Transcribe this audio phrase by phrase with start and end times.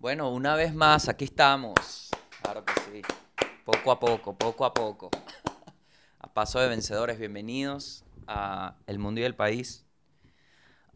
[0.00, 1.74] Bueno, una vez más, aquí estamos.
[2.40, 3.02] Claro que sí.
[3.64, 5.10] Poco a poco, poco a poco.
[6.20, 9.84] A paso de vencedores, bienvenidos a El Mundo y el País.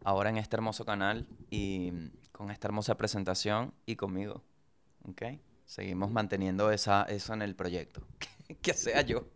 [0.05, 1.91] Ahora en este hermoso canal y
[2.31, 4.41] con esta hermosa presentación y conmigo.
[5.05, 5.23] ¿Ok?
[5.65, 8.07] Seguimos manteniendo esa, eso en el proyecto.
[8.61, 9.27] que sea yo.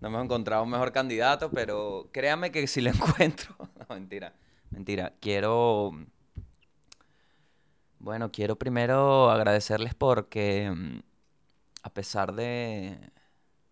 [0.00, 3.54] No hemos encontrado un mejor candidato, pero créame que si lo encuentro.
[3.60, 4.34] No, mentira.
[4.70, 5.14] Mentira.
[5.20, 5.92] Quiero.
[8.06, 11.00] Bueno, quiero primero agradecerles porque mm,
[11.82, 13.00] a pesar de,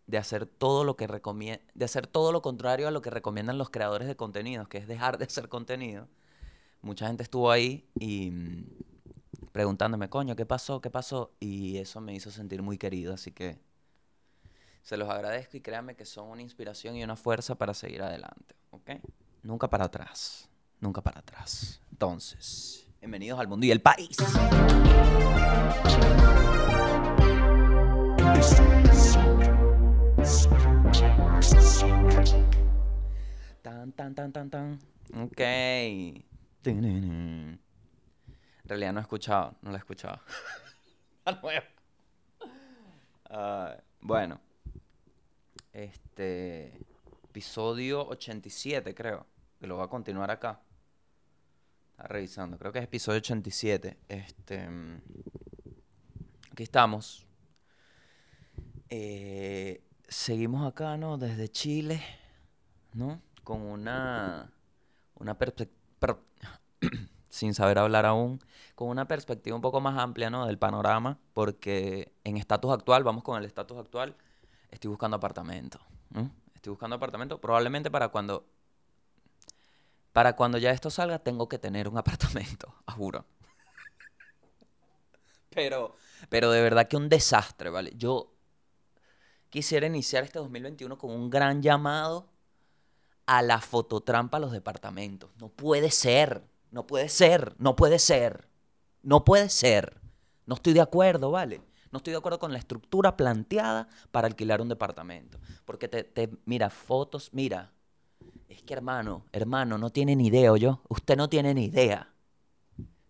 [0.09, 3.71] de hacer todo lo que de hacer todo lo contrario a lo que recomiendan los
[3.71, 6.09] creadores de contenidos, que es dejar de hacer contenido,
[6.83, 8.67] mucha gente estuvo ahí y mm,
[9.53, 10.81] preguntándome, coño, ¿qué pasó?
[10.81, 11.31] ¿Qué pasó?
[11.39, 13.61] Y eso me hizo sentir muy querido, así que
[14.83, 18.57] se los agradezco y créanme que son una inspiración y una fuerza para seguir adelante,
[18.73, 18.91] ¿ok?
[19.45, 20.49] Nunca para atrás,
[20.81, 21.81] nunca para atrás.
[21.93, 24.17] Entonces, bienvenidos al mundo y el país.
[33.61, 34.79] Tan, tan, tan, tan, tan.
[35.21, 35.39] Ok.
[36.65, 37.61] En
[38.65, 40.21] realidad no he escuchado, no la he escuchado.
[43.37, 44.39] Ah, bueno.
[45.73, 46.79] Este.
[47.25, 49.27] Episodio 87, creo.
[49.59, 50.61] Que lo voy a continuar acá.
[51.95, 52.59] Está revisando.
[52.59, 53.99] Creo que es episodio 87.
[54.09, 54.69] Este.
[54.69, 55.01] mm,
[56.51, 57.25] Aquí estamos.
[58.91, 61.19] Eh, seguimos acá, ¿no?
[61.19, 62.03] Desde Chile,
[62.95, 63.23] ¿no?
[63.45, 64.53] Con una.
[65.15, 66.19] Una perspectiva.
[67.29, 68.41] sin saber hablar aún,
[68.75, 70.47] con una perspectiva un poco más amplia, ¿no?
[70.47, 74.17] Del panorama, porque en estatus actual, vamos con el estatus actual,
[74.71, 76.31] estoy buscando apartamento, ¿no?
[76.55, 78.47] Estoy buscando apartamento, probablemente para cuando,
[80.15, 83.27] para cuando ya esto salga, tengo que tener un apartamento, juro.
[85.51, 85.97] Pero,
[86.29, 87.93] pero de verdad que un desastre, ¿vale?
[87.97, 88.33] Yo
[89.51, 92.29] quisiera iniciar este 2021 con un gran llamado
[93.27, 95.31] a la fototrampa a los departamentos.
[95.41, 98.49] No puede ser, no puede ser, no puede ser,
[99.03, 100.01] no puede ser.
[100.47, 101.61] No estoy de acuerdo, ¿vale?
[101.91, 105.41] No estoy de acuerdo con la estructura planteada para alquilar un departamento.
[105.65, 107.74] Porque te, te mira, fotos, mira.
[108.55, 110.81] Es que hermano, hermano, no tiene ni idea, yo.
[110.89, 112.15] Usted no tiene ni idea.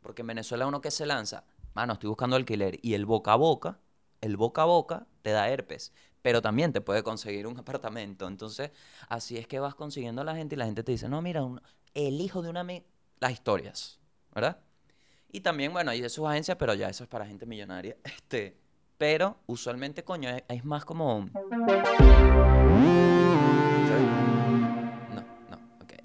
[0.00, 1.44] Porque en Venezuela uno que se lanza,
[1.74, 2.78] mano, estoy buscando alquiler.
[2.80, 3.78] Y el boca a boca,
[4.22, 5.92] el boca a boca te da herpes.
[6.22, 8.26] Pero también te puede conseguir un apartamento.
[8.26, 8.70] Entonces,
[9.10, 11.42] así es que vas consiguiendo a la gente y la gente te dice, no, mira,
[11.44, 11.60] un-
[11.92, 12.60] el hijo de una...
[12.60, 12.84] ami-",
[13.20, 14.00] Las historias,
[14.34, 14.60] ¿verdad?
[15.30, 17.98] Y también, bueno, hay de sus agencias, pero ya eso es para gente millonaria.
[18.04, 18.56] Este,
[18.96, 21.28] pero usualmente, coño, es, más como...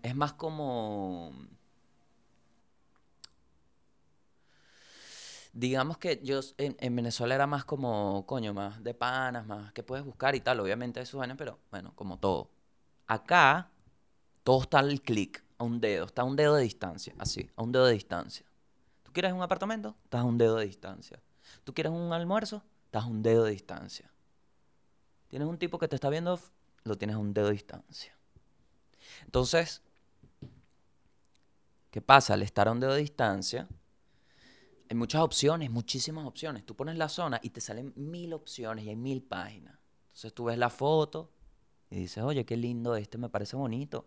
[0.10, 1.32] Es más como...
[5.54, 9.84] Digamos que yo en, en Venezuela era más como, coño, más de panas, más que
[9.84, 10.60] puedes buscar y tal.
[10.62, 12.50] Obviamente sus vainas, pero bueno, como todo.
[13.06, 13.70] Acá
[14.44, 17.62] todo está al clic, a un dedo, está a un dedo de distancia, así, a
[17.62, 18.48] un dedo de distancia.
[19.04, 19.96] ¿Tú quieres un apartamento?
[20.06, 21.22] Estás a un dedo de distancia.
[21.64, 22.64] ¿Tú quieres un almuerzo?
[22.86, 24.12] Estás a un dedo de distancia.
[25.28, 26.40] ¿Tienes un tipo que te está viendo?
[26.84, 28.16] Lo tienes a un dedo de distancia.
[29.26, 29.84] Entonces,
[31.92, 32.34] ¿qué pasa?
[32.34, 33.68] Al estar a un dedo de distancia,
[34.90, 36.66] hay muchas opciones, muchísimas opciones.
[36.66, 39.78] Tú pones la zona y te salen mil opciones y hay mil páginas.
[40.08, 41.32] Entonces tú ves la foto
[41.90, 44.06] y dices, oye, qué lindo, este me parece bonito.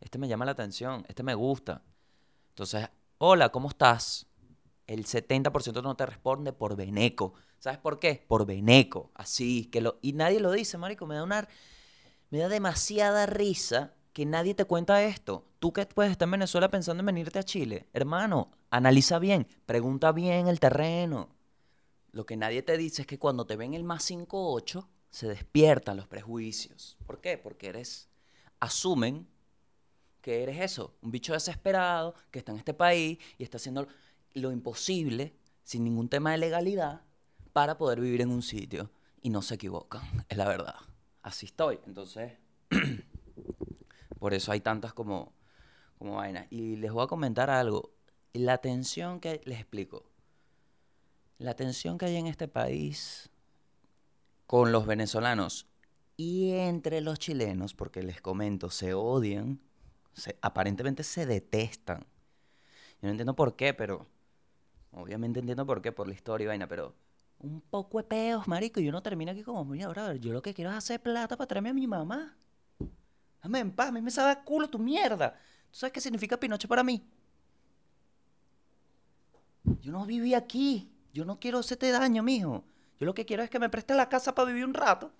[0.00, 1.82] Este me llama la atención, este me gusta.
[2.50, 2.88] Entonces,
[3.18, 4.26] hola, ¿cómo estás?
[4.86, 7.34] El 70% no te responde por veneco.
[7.58, 8.24] ¿Sabes por qué?
[8.28, 9.10] Por veneco.
[9.14, 9.98] Así, que lo...
[10.02, 11.06] Y nadie lo dice, marico.
[11.06, 11.48] Me da una...
[12.30, 15.44] Me da demasiada risa que nadie te cuenta esto.
[15.58, 17.88] Tú que puedes estar en Venezuela pensando en venirte a Chile.
[17.92, 21.28] Hermano, analiza bien, pregunta bien el terreno.
[22.12, 25.96] Lo que nadie te dice es que cuando te ven el más 5-8, se despiertan
[25.96, 26.96] los prejuicios.
[27.06, 27.36] ¿Por qué?
[27.36, 28.08] Porque eres...
[28.60, 29.28] Asumen
[30.22, 33.86] que eres eso, un bicho desesperado que está en este país y está haciendo
[34.32, 37.02] lo imposible, sin ningún tema de legalidad,
[37.52, 38.90] para poder vivir en un sitio.
[39.20, 40.76] Y no se equivocan, es la verdad.
[41.20, 41.80] Así estoy.
[41.86, 42.32] Entonces,
[44.24, 45.34] por eso hay tantas como,
[45.98, 46.46] como vainas.
[46.48, 47.92] Y les voy a comentar algo.
[48.32, 50.06] La tensión que les explico.
[51.36, 53.28] La tensión que hay en este país
[54.46, 55.66] con los venezolanos
[56.16, 59.60] y entre los chilenos, porque les comento, se odian,
[60.14, 62.00] se- aparentemente se detestan.
[63.02, 64.06] Yo no entiendo por qué, pero
[64.92, 66.94] obviamente entiendo por qué, por la historia y vaina, pero
[67.40, 70.54] un poco de peos, marico, y uno termina aquí como, mira, brother, yo lo que
[70.54, 72.38] quiero es hacer plata para traerme a mi mamá.
[73.44, 75.32] Dame en paz, a mí me sabe a culo tu mierda.
[75.70, 77.06] ¿Tú sabes qué significa Pinocho para mí?
[79.82, 80.90] Yo no viví aquí.
[81.12, 82.64] Yo no quiero hacerte daño, mijo.
[82.98, 85.12] Yo lo que quiero es que me prestes la casa para vivir un rato.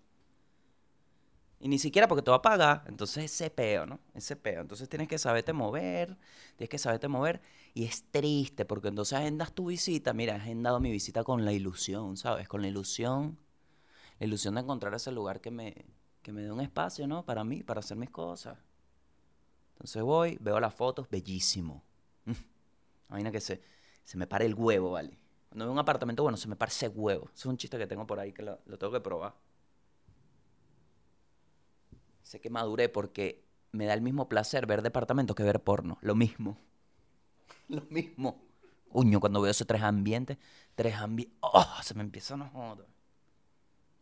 [1.60, 2.84] Y ni siquiera porque te va a pagar.
[2.86, 4.00] Entonces ese peo, ¿no?
[4.14, 4.62] Ese peo.
[4.62, 6.16] Entonces tienes que saberte mover.
[6.56, 7.42] Tienes que saberte mover.
[7.74, 10.14] Y es triste porque entonces agendas tu visita.
[10.14, 12.48] Mira, he agendado mi visita con la ilusión, ¿sabes?
[12.48, 13.38] Con la ilusión.
[14.18, 15.84] La ilusión de encontrar ese lugar que me,
[16.24, 17.24] que me dé un espacio, ¿no?
[17.24, 18.58] Para mí, para hacer mis cosas.
[19.74, 21.84] Entonces voy, veo las fotos, bellísimo.
[23.10, 23.62] Imagina que se,
[24.02, 25.18] se me pare el huevo, ¿vale?
[25.50, 27.26] Cuando veo un apartamento bueno, se me pare ese huevo.
[27.26, 29.34] Ese es un chiste que tengo por ahí que lo, lo tengo que probar.
[32.22, 35.98] Sé que maduré porque me da el mismo placer ver departamentos que ver porno.
[36.00, 36.56] Lo mismo.
[37.68, 38.42] Lo mismo.
[38.90, 40.38] Uño, cuando veo esos tres ambientes,
[40.74, 41.36] tres ambientes.
[41.40, 41.66] ¡Oh!
[41.82, 42.86] Se me empieza a joder.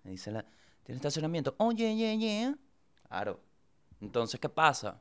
[0.05, 0.47] Me dice la.
[0.84, 1.55] ¿Tiene estacionamiento?
[1.58, 2.55] Oye, ye, ye.
[3.08, 3.40] Claro.
[4.00, 5.00] Entonces, ¿qué pasa?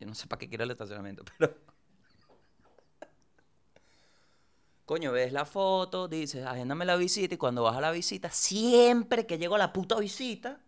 [0.00, 1.54] Yo no sé para qué quiero el estacionamiento, pero.
[4.84, 9.26] Coño, ves la foto, dices, agéndame la visita y cuando vas a la visita, siempre
[9.26, 10.60] que llego a la puta visita,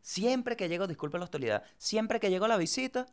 [0.00, 3.06] siempre que llego, disculpe la hostilidad, siempre que llego a la visita,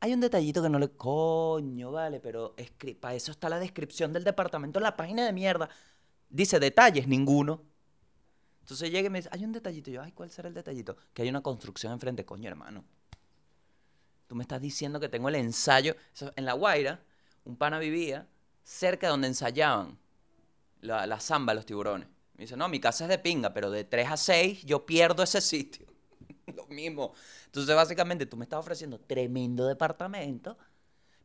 [0.00, 0.90] hay un detallito que no le...
[0.90, 2.54] Coño, vale, pero
[3.00, 5.68] para eso está la descripción del departamento en la página de mierda.
[6.28, 7.62] Dice detalles, ninguno.
[8.68, 9.90] Entonces llega y me dice, hay un detallito.
[9.90, 10.94] Yo, ay, ¿cuál será el detallito?
[11.14, 12.26] Que hay una construcción enfrente.
[12.26, 12.84] Coño, hermano.
[14.26, 15.96] Tú me estás diciendo que tengo el ensayo.
[16.36, 17.00] En La Guaira,
[17.46, 18.28] un pana vivía
[18.62, 19.98] cerca de donde ensayaban
[20.82, 22.08] la, la zamba los tiburones.
[22.34, 25.22] Me dice, no, mi casa es de pinga, pero de 3 a 6 yo pierdo
[25.22, 25.86] ese sitio.
[26.54, 27.14] Lo mismo.
[27.46, 30.58] Entonces, básicamente, tú me estás ofreciendo tremendo departamento,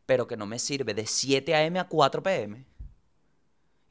[0.05, 1.77] pero que no me sirve de 7 a.m.
[1.77, 2.65] a 4 p.m.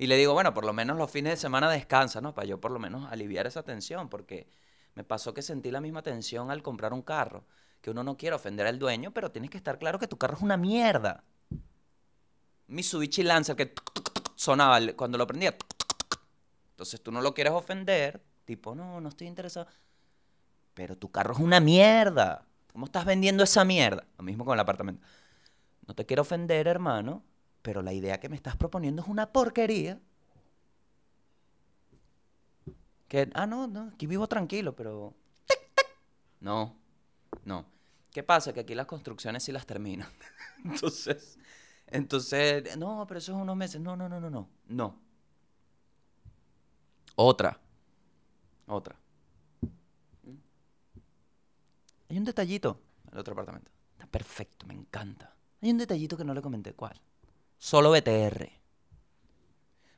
[0.02, 2.34] Y le digo, bueno, por lo menos los fines de semana descansa, ¿no?
[2.34, 4.48] Para yo por lo menos aliviar esa tensión, porque
[4.96, 7.44] me pasó que sentí la misma tensión al comprar un carro,
[7.80, 10.34] que uno no quiere ofender al dueño, pero tienes que estar claro que tu carro
[10.34, 11.22] es una mierda.
[12.66, 13.74] Mitsubishi Lancer que
[14.34, 15.56] sonaba cuando lo prendía.
[16.70, 19.68] Entonces tú no lo quieres ofender, tipo, no, no estoy interesado.
[20.74, 22.44] Pero tu carro es una mierda.
[22.72, 24.04] ¿Cómo estás vendiendo esa mierda?
[24.18, 25.06] Lo mismo con el apartamento.
[25.86, 27.22] No te quiero ofender, hermano,
[27.62, 30.00] pero la idea que me estás proponiendo es una porquería.
[33.08, 35.14] Que, ah, no, no, aquí vivo tranquilo, pero...
[36.40, 36.76] No,
[37.44, 37.66] no.
[38.10, 38.52] ¿Qué pasa?
[38.52, 40.08] Que aquí las construcciones sí las terminan.
[40.64, 41.38] Entonces,
[41.92, 43.78] entonces, no, pero eso es unos meses.
[43.80, 44.48] No, no, no, no, no.
[44.66, 44.98] No.
[47.16, 47.60] Otra.
[48.66, 48.96] Otra.
[52.08, 53.70] Hay un detallito en el otro apartamento.
[53.92, 55.36] Está perfecto, me encanta.
[55.60, 56.72] Hay un detallito que no le comenté.
[56.72, 56.98] ¿Cuál?
[57.64, 58.50] Solo BTR.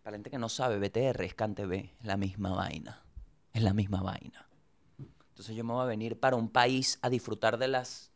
[0.02, 1.72] Para la gente que no sabe, BTR es CanTV.
[1.98, 3.02] Es la misma vaina.
[3.54, 4.46] Es la misma vaina.
[4.98, 8.12] Entonces yo me voy a venir para un país a disfrutar de las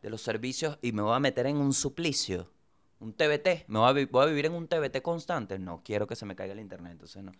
[0.00, 2.50] de los servicios y me voy a meter en un suplicio
[2.98, 6.34] un TBT, me voy a, vivir en un TBT constante, no quiero que se me
[6.34, 7.32] caiga el internet, entonces no.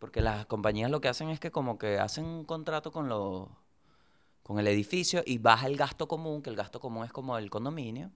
[0.00, 3.08] Porque las compañías lo que hacen es que como que hacen un contrato con
[4.42, 7.48] con el edificio y baja el gasto común, que el gasto común es como el
[7.48, 8.10] condominio,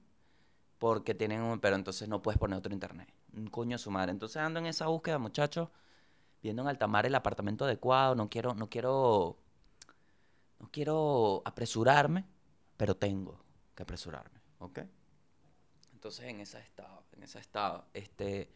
[0.84, 3.08] porque tienen un, pero entonces no puedes poner otro internet.
[3.34, 4.12] Un coño su madre.
[4.12, 5.70] Entonces ando en esa búsqueda, muchachos,
[6.42, 9.38] viendo en altamar el apartamento adecuado, no quiero no quiero
[10.60, 12.26] no quiero apresurarme,
[12.76, 13.42] pero tengo
[13.74, 14.80] que apresurarme, ¿ok?
[15.94, 18.50] Entonces en ese estado, en ese estado, este,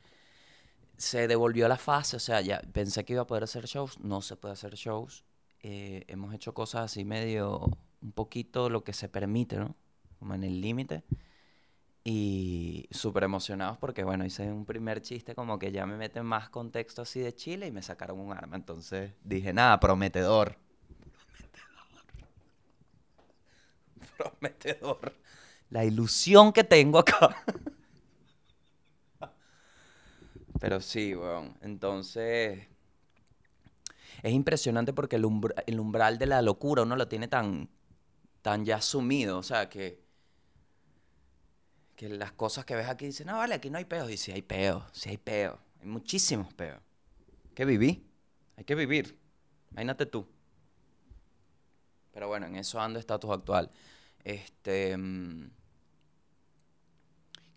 [0.98, 4.20] se devolvió la fase, o sea, ya pensé que iba a poder hacer shows, no
[4.20, 5.24] se puede hacer shows.
[5.62, 7.70] Eh, hemos hecho cosas así medio,
[8.02, 9.76] un poquito lo que se permite, ¿no?
[10.18, 11.04] Como en el límite.
[12.04, 16.48] Y súper emocionados porque, bueno, hice un primer chiste como que ya me meten más
[16.48, 18.56] contexto así de Chile y me sacaron un arma.
[18.56, 20.56] Entonces dije, nada, prometedor.
[24.16, 24.16] Prometedor.
[24.16, 25.12] Prometedor
[25.70, 27.44] la ilusión que tengo acá.
[30.60, 31.56] Pero sí, weón.
[31.60, 32.66] Entonces,
[34.22, 37.70] es impresionante porque el, umbral de la locura uno lo tiene tan,
[38.42, 39.38] tan ya asumido.
[39.38, 40.02] O sea, que,
[41.98, 44.08] que las cosas que ves aquí dicen, no, vale, aquí no hay peos.
[44.08, 45.58] Y si hay peos, si hay peos.
[45.80, 46.80] Hay muchísimos peos.
[47.56, 48.08] Que viví.
[48.56, 49.18] Hay que vivir.
[49.72, 50.24] Imagínate tú.
[52.12, 53.68] Pero bueno, en eso ando estatus actual.
[54.22, 54.96] Este.
[54.96, 55.50] Mm,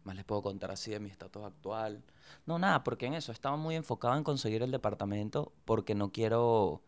[0.06, 2.04] más les puedo contar así de mi estatus actual.
[2.48, 6.82] No, nada, porque en eso estaba muy enfocado en conseguir el departamento porque no quiero,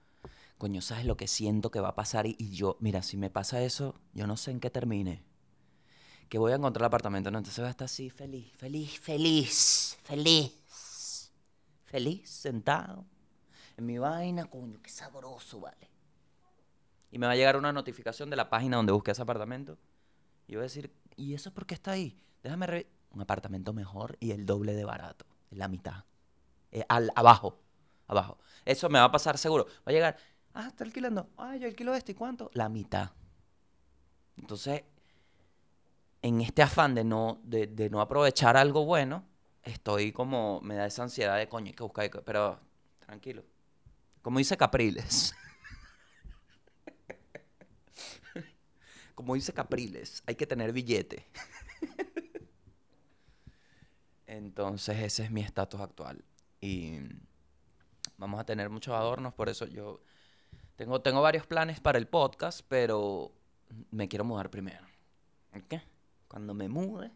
[0.58, 2.26] coño, ¿sabes lo que siento que va a pasar?
[2.26, 5.24] Y, yo, mira, si me pasa eso, yo no sé en qué termine.
[6.34, 7.38] Que voy a encontrar el apartamento, ¿no?
[7.38, 11.32] Entonces voy a estar así, feliz, feliz, feliz, feliz,
[11.86, 13.06] feliz, sentado
[13.78, 15.92] en mi vaina, coño, qué sabroso, vale.
[17.12, 19.78] Y me va a llegar una notificación de la página donde busqué ese apartamento.
[20.48, 22.20] Y voy a decir, ¿y eso por qué está ahí?
[22.42, 26.06] Déjame un apartamento mejor y el doble de barato, la mitad.
[26.72, 27.60] Eh, al, abajo,
[28.08, 28.40] abajo.
[28.66, 29.68] Eso me va a pasar seguro.
[29.88, 30.18] Va a llegar,
[30.56, 32.50] ah, está alquilando, ah, yo alquilo este, ¿y cuánto?
[32.56, 33.12] La mitad.
[34.36, 34.82] Entonces,
[36.24, 39.28] en este afán de no, de, no aprovechar algo bueno,
[39.62, 42.60] estoy como, me da esa ansiedad de coño, hay que buscar, pero
[43.00, 43.44] tranquilo.
[44.22, 45.36] Como dice Capriles.
[49.16, 51.28] Como dice Capriles, hay que tener billete.
[54.26, 56.24] Entonces ese es mi estatus actual.
[56.62, 57.00] Y
[58.18, 60.02] vamos a tener muchos adornos, por eso yo
[60.78, 63.34] tengo, tengo varios planes para el podcast, pero
[63.92, 64.88] me quiero mudar primero.
[65.54, 65.76] ¿Ok?
[66.34, 67.12] Cuando me mude,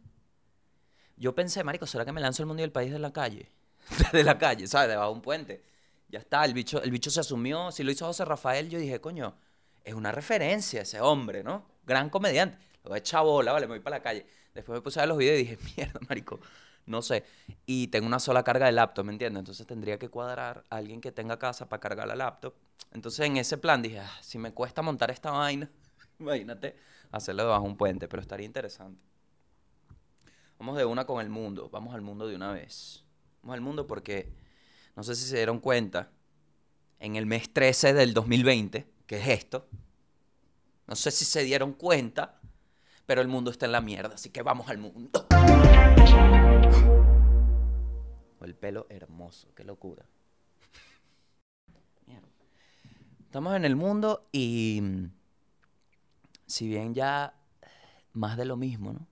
[1.15, 3.51] yo pensé, marico, ¿será que me lanzo el mundo y el país de la calle?
[4.13, 4.89] de la calle, ¿sabes?
[4.89, 5.63] Debajo de un puente.
[6.07, 7.71] Ya está, el bicho, el bicho se asumió.
[7.71, 9.33] Si lo hizo José Rafael, yo dije, coño,
[9.83, 11.65] es una referencia ese hombre, ¿no?
[11.83, 12.59] Gran comediante.
[12.83, 14.23] Lo he echado bola, vale, me voy para la calle.
[14.53, 16.39] Después me puse a ver los videos y dije, mierda, marico,
[16.85, 17.25] no sé.
[17.65, 19.39] Y tengo una sola carga de laptop, ¿me entiendes?
[19.39, 22.53] Entonces tendría que cuadrar a alguien que tenga casa para cargar la laptop.
[22.93, 25.67] Entonces en ese plan dije, ah, si me cuesta montar esta vaina,
[26.19, 26.75] imagínate
[27.11, 29.06] hacerlo debajo de un puente, pero estaría interesante.
[30.59, 33.03] Vamos de una con el mundo, vamos al mundo de una vez.
[33.41, 34.33] Vamos al mundo porque,
[34.95, 36.11] no sé si se dieron cuenta,
[36.99, 39.67] en el mes 13 del 2020, que es esto,
[40.87, 42.41] no sé si se dieron cuenta,
[43.05, 45.27] pero el mundo está en la mierda, así que vamos al mundo.
[48.41, 50.05] El pelo hermoso, qué locura.
[53.25, 54.81] Estamos en el mundo y
[56.45, 57.33] si bien ya
[58.13, 59.05] más de lo mismo, ¿no?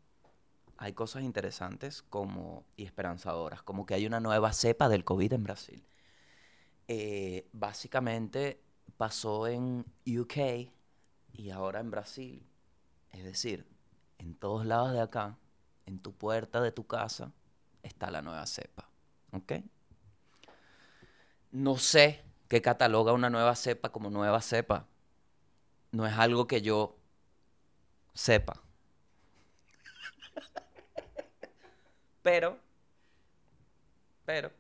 [0.78, 5.44] Hay cosas interesantes como, y esperanzadoras, como que hay una nueva cepa del COVID en
[5.44, 5.86] Brasil.
[6.88, 8.62] Eh, básicamente
[8.98, 10.70] pasó en UK
[11.34, 12.46] y ahora en Brasil.
[13.12, 13.66] Es decir,
[14.18, 15.38] en todos lados de acá,
[15.86, 17.32] en tu puerta de tu casa,
[17.84, 18.90] está la nueva cepa.
[19.32, 19.54] ¿Ok?
[21.52, 24.88] No sé qué cataloga una nueva cepa como nueva cepa.
[25.92, 26.98] No es algo que yo
[28.14, 28.62] sepa.
[32.26, 32.58] Pero,
[34.26, 34.52] pero,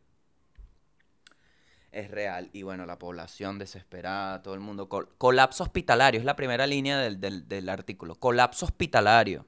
[1.91, 2.51] es real.
[2.53, 4.87] Y bueno, la población desesperada, todo el mundo.
[4.87, 8.19] colapso hospitalario, es la primera línea del, artículo.
[8.19, 9.47] Colapso hospitalario.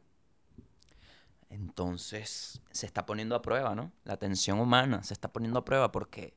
[1.52, 3.92] Entonces, se está poniendo a prueba, ¿no?
[4.04, 6.34] La atención humana se está poniendo a prueba porque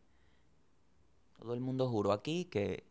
[1.38, 2.84] todo el mundo juró aquí que,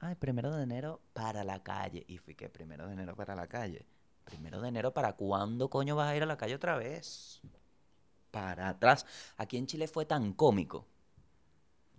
[0.00, 2.04] ay, primero de enero para la calle.
[2.06, 3.86] Y fui que primero de enero para la calle.
[4.26, 7.40] Primero de enero para cuándo coño vas a ir a la calle otra vez?
[8.36, 9.06] Para atrás.
[9.38, 10.84] Aquí en Chile fue tan cómico.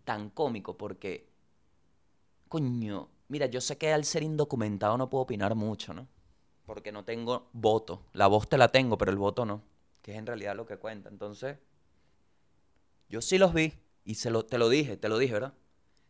[0.03, 1.27] Tan cómico porque,
[2.47, 6.07] coño, mira, yo sé que al ser indocumentado no puedo opinar mucho, ¿no?
[6.67, 8.05] Porque no tengo voto.
[8.13, 9.63] La voz te la tengo, pero el voto no.
[10.03, 11.09] Que es en realidad lo que cuenta.
[11.09, 11.57] Entonces,
[13.09, 13.73] yo sí los vi.
[14.05, 15.55] Y se lo, te lo dije, te lo dije, ¿verdad?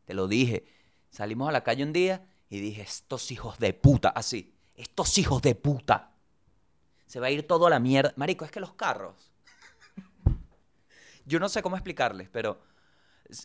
[0.03, 0.65] Te lo dije.
[1.09, 5.41] Salimos a la calle un día y dije, estos hijos de puta, así, estos hijos
[5.41, 6.11] de puta.
[7.05, 8.13] Se va a ir todo a la mierda.
[8.17, 9.31] Marico, es que los carros
[11.27, 12.59] yo no sé cómo explicarles, pero,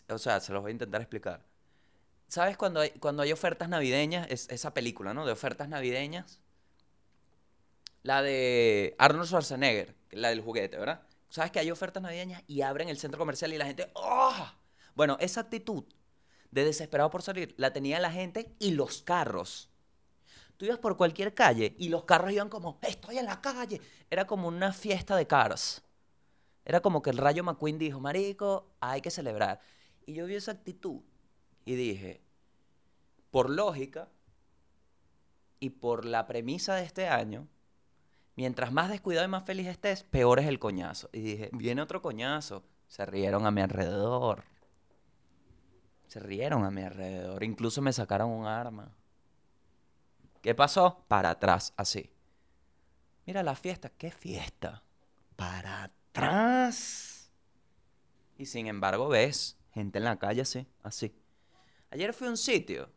[0.09, 1.45] o sea, se los voy a intentar explicar.
[2.29, 4.25] ¿Sabes cuando hay, cuando hay ofertas navideñas?
[4.29, 5.25] Es, esa película, ¿no?
[5.25, 6.39] De ofertas navideñas.
[8.01, 11.01] La de Arnold Schwarzenegger, la del juguete, ¿verdad?
[11.29, 14.51] ¿Sabes que hay ofertas navideñas y abren el centro comercial y la gente, ¡oh!
[14.95, 15.83] Bueno, esa actitud
[16.51, 19.69] de desesperado por salir la tenía la gente y los carros.
[20.57, 23.81] Tú ibas por cualquier calle y los carros iban como, estoy en la calle.
[24.09, 25.82] Era como una fiesta de cars.
[26.65, 29.59] Era como que el Rayo McQueen dijo, Marico, hay que celebrar.
[30.05, 31.01] Y yo vi esa actitud
[31.65, 32.21] y dije,
[33.31, 34.09] por lógica
[35.59, 37.47] y por la premisa de este año,
[38.35, 41.09] mientras más descuidado y más feliz estés, peor es el coñazo.
[41.11, 42.63] Y dije, viene otro coñazo.
[42.87, 44.43] Se rieron a mi alrededor.
[46.07, 47.43] Se rieron a mi alrededor.
[47.43, 48.95] Incluso me sacaron un arma.
[50.41, 51.03] ¿Qué pasó?
[51.07, 52.09] Para atrás, así.
[53.25, 53.89] Mira la fiesta.
[53.89, 54.83] ¿Qué fiesta?
[55.35, 57.31] Para atrás atrás.
[58.37, 61.13] Y sin embargo ves gente en la calle así, así.
[61.89, 62.89] Ayer fui a un sitio.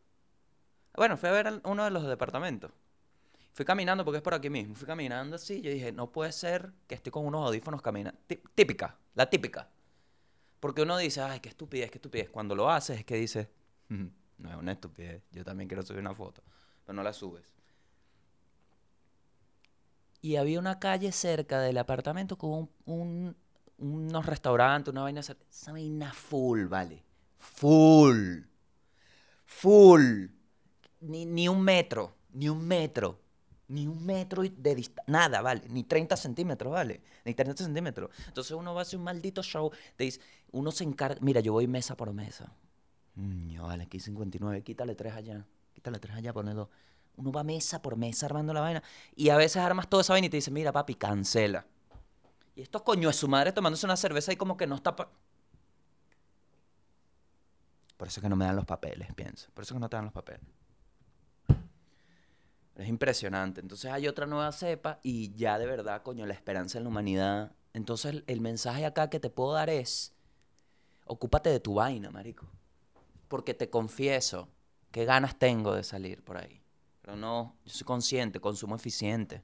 [0.95, 2.71] Bueno, fui a ver uno de los departamentos.
[3.53, 4.75] Fui caminando porque es por aquí mismo.
[4.75, 5.61] Fui caminando así.
[5.61, 8.19] Yo dije, no puede ser que estoy con unos audífonos caminando.
[8.55, 9.69] Típica, la típica.
[10.59, 12.29] Porque uno dice, ay, qué estupidez, qué estupidez.
[12.29, 13.47] Cuando lo haces es que dices,
[13.89, 15.23] no es una estupidez.
[15.31, 16.43] Yo también quiero subir una foto.
[16.85, 17.56] Pero no la subes
[20.27, 25.21] y había una calle cerca del apartamento con unos restaurantes, una vaina.
[25.21, 25.37] Esa
[25.71, 27.01] vaina full, vale.
[27.37, 28.39] Full.
[29.45, 30.25] Full.
[30.99, 33.21] Ni, ni un metro, ni un metro.
[33.69, 35.09] Ni un metro de distancia.
[35.09, 35.61] Nada, ¿vale?
[35.69, 37.01] Ni 30 centímetros, ¿vale?
[37.23, 38.11] Ni 30 centímetros.
[38.27, 39.71] Entonces uno va a hacer un maldito show.
[39.95, 40.19] Te dice,
[40.51, 41.21] uno se encarga.
[41.21, 42.51] Mira, yo voy mesa por mesa.
[43.15, 44.61] Mm, vale, aquí 59.
[44.61, 45.45] Quítale tres allá.
[45.73, 46.67] Quítale tres allá, pone dos.
[47.17, 48.83] Uno va mesa por mesa armando la vaina.
[49.15, 51.65] Y a veces armas toda esa vaina y te dice, mira, papi, cancela.
[52.55, 54.95] Y esto coño es su madre tomándose una cerveza y como que no está.
[54.95, 55.11] Por
[58.07, 59.49] eso es que no me dan los papeles, pienso.
[59.53, 60.41] Por eso es que no te dan los papeles.
[62.75, 63.61] Es impresionante.
[63.61, 67.51] Entonces hay otra nueva cepa y ya de verdad, coño, la esperanza en la humanidad.
[67.73, 70.13] Entonces el mensaje acá que te puedo dar es,
[71.05, 72.45] ocúpate de tu vaina, marico.
[73.27, 74.47] Porque te confieso,
[74.91, 76.61] qué ganas tengo de salir por ahí.
[77.07, 79.41] Pero no, yo soy consciente, consumo eficiente.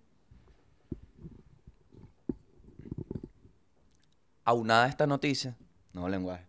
[4.44, 5.56] Aunada esta noticia,
[5.94, 6.46] no lenguaje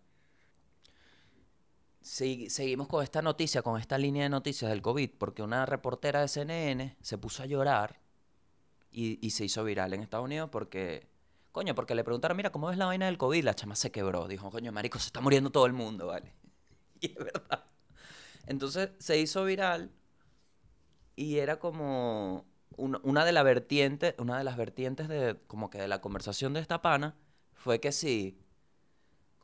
[2.01, 6.27] seguimos con esta noticia, con esta línea de noticias del COVID, porque una reportera de
[6.27, 8.01] CNN se puso a llorar
[8.91, 11.07] y, se hizo viral en Estados Unidos porque,
[11.53, 13.45] coño, porque le preguntaron, mira, ¿cómo ves la vaina del COVID?
[13.45, 14.27] La chama se quebró.
[14.27, 16.33] Dijo, coño, marico, se está muriendo todo el mundo, ¿vale?
[16.99, 17.63] Y es verdad.
[18.47, 19.91] Entonces se hizo viral
[21.15, 22.45] y era como
[22.77, 26.59] una de las vertientes, una de las vertientes de, como que de la conversación de
[26.59, 27.15] esta pana
[27.53, 28.37] fue que sí,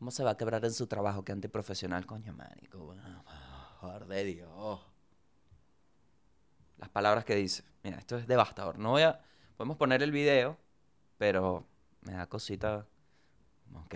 [0.01, 1.23] ¿Cómo se va a quebrar en su trabajo?
[1.23, 2.95] Que antiprofesional, coño, marico.
[3.79, 4.79] Por de Dios.
[6.77, 7.63] Las palabras que dice.
[7.83, 8.79] Mira, esto es devastador.
[8.79, 9.21] No voy a...
[9.57, 10.57] Podemos poner el video,
[11.19, 11.67] pero
[12.01, 12.87] me da cosita...
[13.75, 13.95] Ok.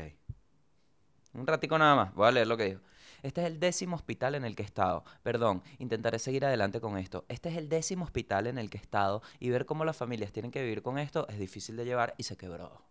[1.33, 2.13] Un ratico nada más.
[2.13, 2.81] Voy a leer lo que dijo.
[3.25, 5.03] Este es el décimo hospital en el que he estado.
[5.23, 7.25] Perdón, intentaré seguir adelante con esto.
[7.27, 10.31] Este es el décimo hospital en el que he estado y ver cómo las familias
[10.31, 12.83] tienen que vivir con esto es difícil de llevar y se quebró.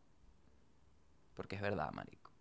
[1.35, 2.33] Porque es verdad, marico.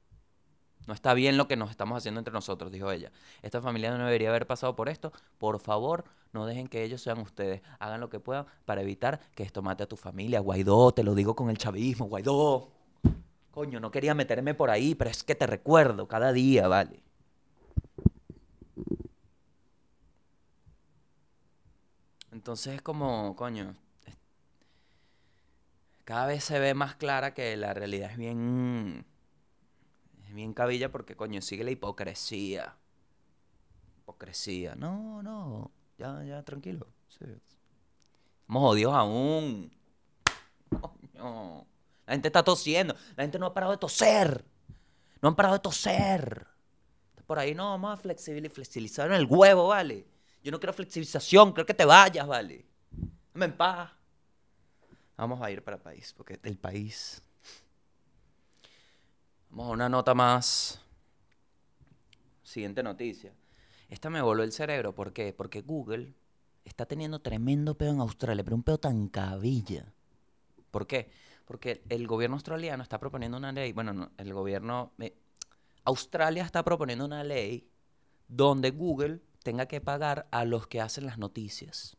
[0.87, 3.11] No está bien lo que nos estamos haciendo entre nosotros, dijo ella.
[3.43, 5.13] Esta familia no debería haber pasado por esto.
[5.37, 7.61] Por favor, no dejen que ellos sean ustedes.
[7.77, 10.39] Hagan lo que puedan para evitar que esto mate a tu familia.
[10.39, 12.71] Guaidó, te lo digo con el chavismo, Guaidó.
[13.51, 17.03] Coño, no quería meterme por ahí, pero es que te recuerdo cada día, ¿vale?
[22.43, 23.73] Entonces es como, coño,
[26.03, 29.05] cada vez se ve más clara que la realidad es bien
[30.33, 32.75] bien cabilla porque, coño, sigue la hipocresía.
[33.99, 34.75] Hipocresía.
[34.75, 35.71] No, no.
[35.97, 36.85] Ya, ya, tranquilo.
[37.07, 37.23] Sí.
[38.45, 39.71] Somos odios aún.
[40.81, 41.65] Coño.
[42.05, 42.93] La gente está tosiendo.
[43.15, 44.43] La gente no ha parado de toser.
[45.21, 46.45] No han parado de toser.
[47.25, 50.11] Por ahí no, vamos a flexibilizar en el huevo, ¿vale?
[50.43, 52.65] Yo no quiero flexibilización, creo que te vayas, ¿vale?
[53.33, 53.91] Dame en paz.
[55.15, 57.23] Vamos a ir para el país, porque el país
[59.53, 60.81] Vamos a una nota más.
[62.41, 63.35] Siguiente noticia.
[63.87, 64.95] Esta me voló el cerebro.
[64.95, 65.31] ¿Por qué?
[65.31, 66.15] Porque Google
[66.65, 69.93] está teniendo tremendo pedo en Australia, pero un pedo tan cabilla.
[70.71, 71.11] ¿Por qué?
[71.45, 73.73] Porque el gobierno australiano está proponiendo una ley.
[73.73, 74.93] Bueno, el gobierno.
[75.83, 77.69] Australia está proponiendo una ley
[78.27, 81.97] donde Google tenga que pagar a los que hacen las noticias.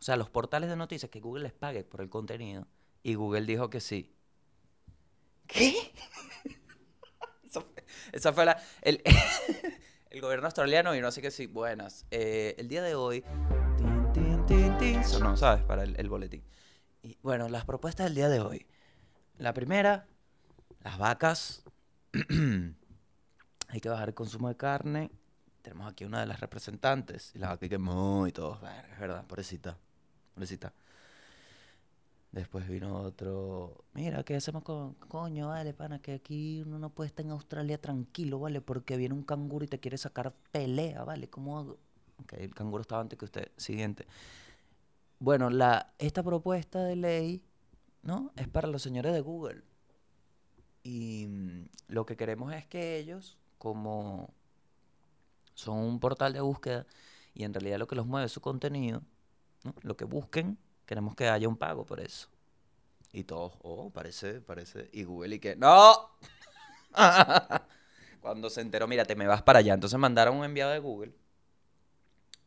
[0.00, 2.66] O sea, los portales de noticias que Google les pague por el contenido.
[3.02, 4.14] Y Google dijo que sí.
[5.46, 5.74] ¿Qué?
[8.12, 8.60] Esa fue la.
[8.82, 9.02] El,
[10.10, 11.46] el gobierno australiano y no sé qué sí.
[11.46, 12.06] Buenas.
[12.10, 13.24] Eh, el día de hoy.
[15.20, 15.64] no, ¿sabes?
[15.64, 16.42] Para el, boletín.
[17.02, 18.66] Y bueno, las propuestas del día de hoy.
[19.38, 20.06] La primera,
[20.80, 21.64] las vacas.
[23.68, 25.10] Hay que bajar el consumo de carne.
[25.66, 27.32] Tenemos aquí una de las representantes.
[27.34, 28.60] Y la vaca que muy todo.
[28.92, 29.76] Es verdad, pobrecita.
[30.32, 30.72] Pobrecita.
[32.30, 37.08] Después vino otro, mira, ¿qué hacemos con, coño, vale, pana, que aquí uno no puede
[37.08, 41.28] estar en Australia tranquilo, vale, porque viene un canguro y te quiere sacar pelea, vale,
[41.28, 41.78] ¿cómo hago?
[42.22, 43.50] Ok, el canguro estaba antes que usted.
[43.56, 44.06] Siguiente.
[45.18, 47.42] Bueno, la, esta propuesta de ley,
[48.02, 48.30] ¿no?
[48.36, 49.64] Es para los señores de Google.
[50.84, 54.35] Y mm, lo que queremos es que ellos, como
[55.56, 56.86] son un portal de búsqueda
[57.34, 59.02] y en realidad lo que los mueve es su contenido,
[59.82, 62.28] lo que busquen queremos que haya un pago por eso.
[63.12, 64.88] Y todos, oh, parece, parece.
[64.92, 66.10] Y Google y que, no.
[68.20, 69.74] Cuando se enteró, mira, te me vas para allá.
[69.74, 71.14] Entonces mandaron un enviado de Google.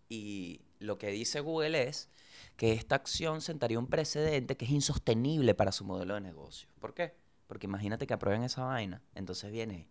[0.08, 2.10] Y lo que dice Google es
[2.56, 6.70] que esta acción sentaría un precedente que es insostenible para su modelo de negocio.
[6.80, 7.16] ¿Por qué?
[7.48, 9.02] Porque imagínate que aprueben esa vaina.
[9.16, 9.88] Entonces viene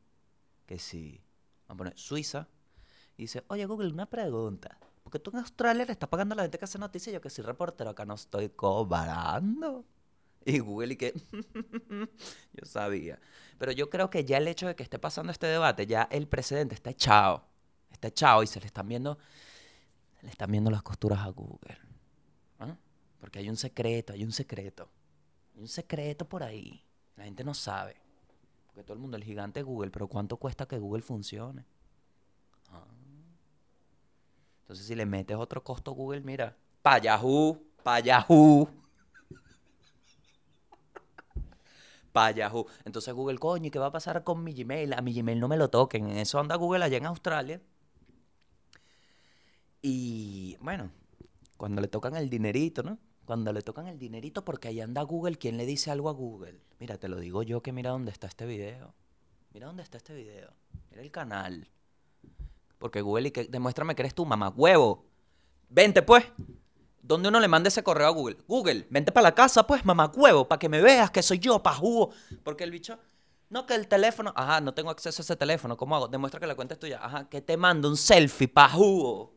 [0.67, 1.23] que si,
[1.67, 2.49] vamos a poner Suiza,
[3.23, 4.79] dice, oye Google, una pregunta.
[5.03, 7.31] Porque tú en Australia le estás pagando a la gente que hace noticias yo que
[7.31, 9.85] soy reportero acá no estoy cobrando.
[10.45, 11.15] Y Google y que
[12.53, 13.19] yo sabía.
[13.59, 16.29] Pero yo creo que ya el hecho de que esté pasando este debate, ya el
[16.29, 17.45] precedente está echado.
[17.91, 19.19] Está echado y se le están viendo,
[20.23, 21.79] le están viendo las costuras a Google.
[22.59, 22.77] ¿Ah?
[23.19, 24.89] Porque hay un secreto, hay un secreto.
[25.55, 26.85] Hay un secreto por ahí.
[27.17, 27.97] La gente no sabe.
[28.67, 31.65] Porque todo el mundo, el gigante Google, pero ¿cuánto cuesta que Google funcione?
[32.71, 32.85] Ah.
[34.69, 38.03] Entonces, si le metes otro costo a Google, mira, pa Yahoo, pa.
[42.85, 44.93] Entonces Google, coño, ¿y qué va a pasar con mi Gmail?
[44.93, 46.11] A mi Gmail no me lo toquen.
[46.11, 47.63] En eso anda Google allá en Australia.
[49.81, 50.91] Y bueno,
[51.57, 52.99] cuando le tocan el dinerito, ¿no?
[53.25, 56.61] Cuando le tocan el dinerito, porque ahí anda Google, ¿quién le dice algo a Google?
[56.79, 58.95] Mira, te lo digo yo que mira dónde está este video.
[59.53, 60.53] Mira dónde está este video.
[60.91, 61.69] Mira el canal.
[62.79, 65.05] Porque Google, y que, demuéstrame que eres tú, mamá huevo.
[65.69, 66.25] Vente pues.
[67.03, 68.37] ¿Dónde uno le manda ese correo a Google?
[68.47, 71.63] Google, vente para la casa pues, mamá huevo, para que me veas que soy yo,
[71.63, 72.11] pa' jugo.
[72.45, 72.99] Porque el bicho,
[73.49, 76.09] no que el teléfono, ajá, no tengo acceso a ese teléfono, ¿cómo hago?
[76.09, 77.01] Demuestra que la cuenta es tuya.
[77.03, 79.33] Ajá, que te mando un selfie, pa' jugo.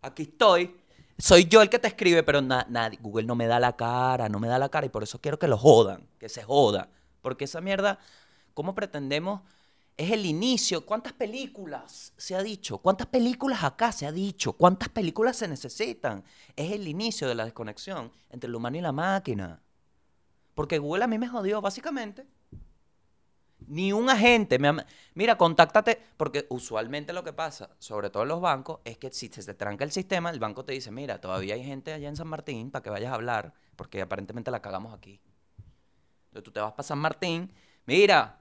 [0.00, 0.74] Aquí estoy.
[1.18, 4.40] Soy yo el que te escribe, pero nadie, Google no me da la cara, no
[4.40, 6.88] me da la cara y por eso quiero que lo jodan, que se joda.
[7.20, 7.98] Porque esa mierda,
[8.54, 9.42] ¿cómo pretendemos?
[9.96, 10.86] Es el inicio.
[10.86, 12.78] ¿Cuántas películas se ha dicho?
[12.78, 14.54] ¿Cuántas películas acá se ha dicho?
[14.54, 16.24] ¿Cuántas películas se necesitan?
[16.56, 19.62] Es el inicio de la desconexión entre el humano y la máquina.
[20.54, 22.26] Porque Google a mí me jodió, básicamente.
[23.66, 28.40] Ni un agente me Mira, contáctate, porque usualmente lo que pasa, sobre todo en los
[28.40, 31.54] bancos, es que si se te tranca el sistema, el banco te dice, mira, todavía
[31.54, 34.94] hay gente allá en San Martín para que vayas a hablar, porque aparentemente la cagamos
[34.94, 35.20] aquí.
[36.26, 37.52] Entonces tú te vas para San Martín,
[37.86, 38.39] mira,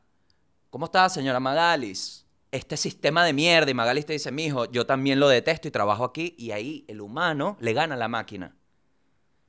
[0.69, 2.25] ¿cómo está, señora Magalis?
[2.51, 6.03] Este sistema de mierda, y Magalis te dice, mijo, yo también lo detesto y trabajo
[6.03, 8.55] aquí, y ahí el humano le gana a la máquina.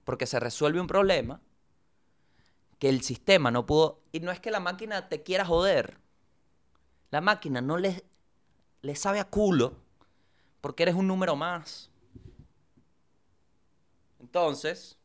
[0.04, 1.40] Porque se resuelve un problema
[2.78, 4.02] que el sistema no pudo...
[4.12, 5.98] Y no es que la máquina te quiera joder.
[7.10, 8.04] La máquina no le,
[8.82, 9.76] le sabe a culo
[10.60, 11.90] porque eres un número más.
[14.18, 14.96] Entonces,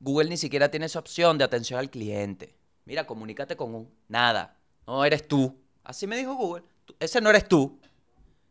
[0.00, 2.54] Google ni siquiera tiene esa opción de atención al cliente.
[2.84, 3.94] Mira, comunícate con un...
[4.08, 4.56] Nada.
[4.86, 5.58] No eres tú.
[5.82, 6.64] Así me dijo Google.
[6.98, 7.80] Ese no eres tú.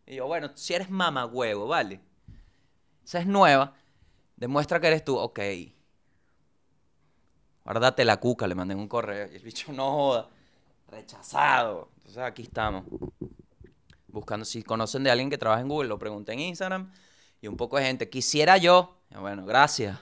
[0.05, 2.01] Y yo, bueno, si eres mama huevo, ¿vale?
[3.03, 3.75] Esa es nueva.
[4.35, 5.17] Demuestra que eres tú.
[5.17, 5.39] Ok.
[7.63, 9.29] Guárdate la cuca, le mandé un correo.
[9.31, 10.29] Y el bicho no joda.
[10.89, 11.89] Rechazado.
[11.97, 12.85] Entonces aquí estamos.
[14.07, 16.91] Buscando si conocen de alguien que trabaja en Google, lo pregunté en Instagram.
[17.41, 18.97] Y un poco de gente, quisiera yo.
[19.19, 19.99] bueno, gracias.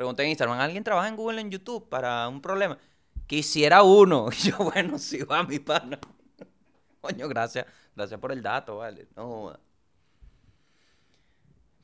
[0.00, 2.78] Pregunté en Instagram, ¿alguien trabaja en Google en YouTube para un problema?
[3.26, 4.30] Quisiera uno.
[4.32, 6.00] Y yo, bueno, sí va mi pana.
[7.02, 7.66] Coño, gracias.
[7.94, 9.08] Gracias por el dato, vale.
[9.14, 9.52] No.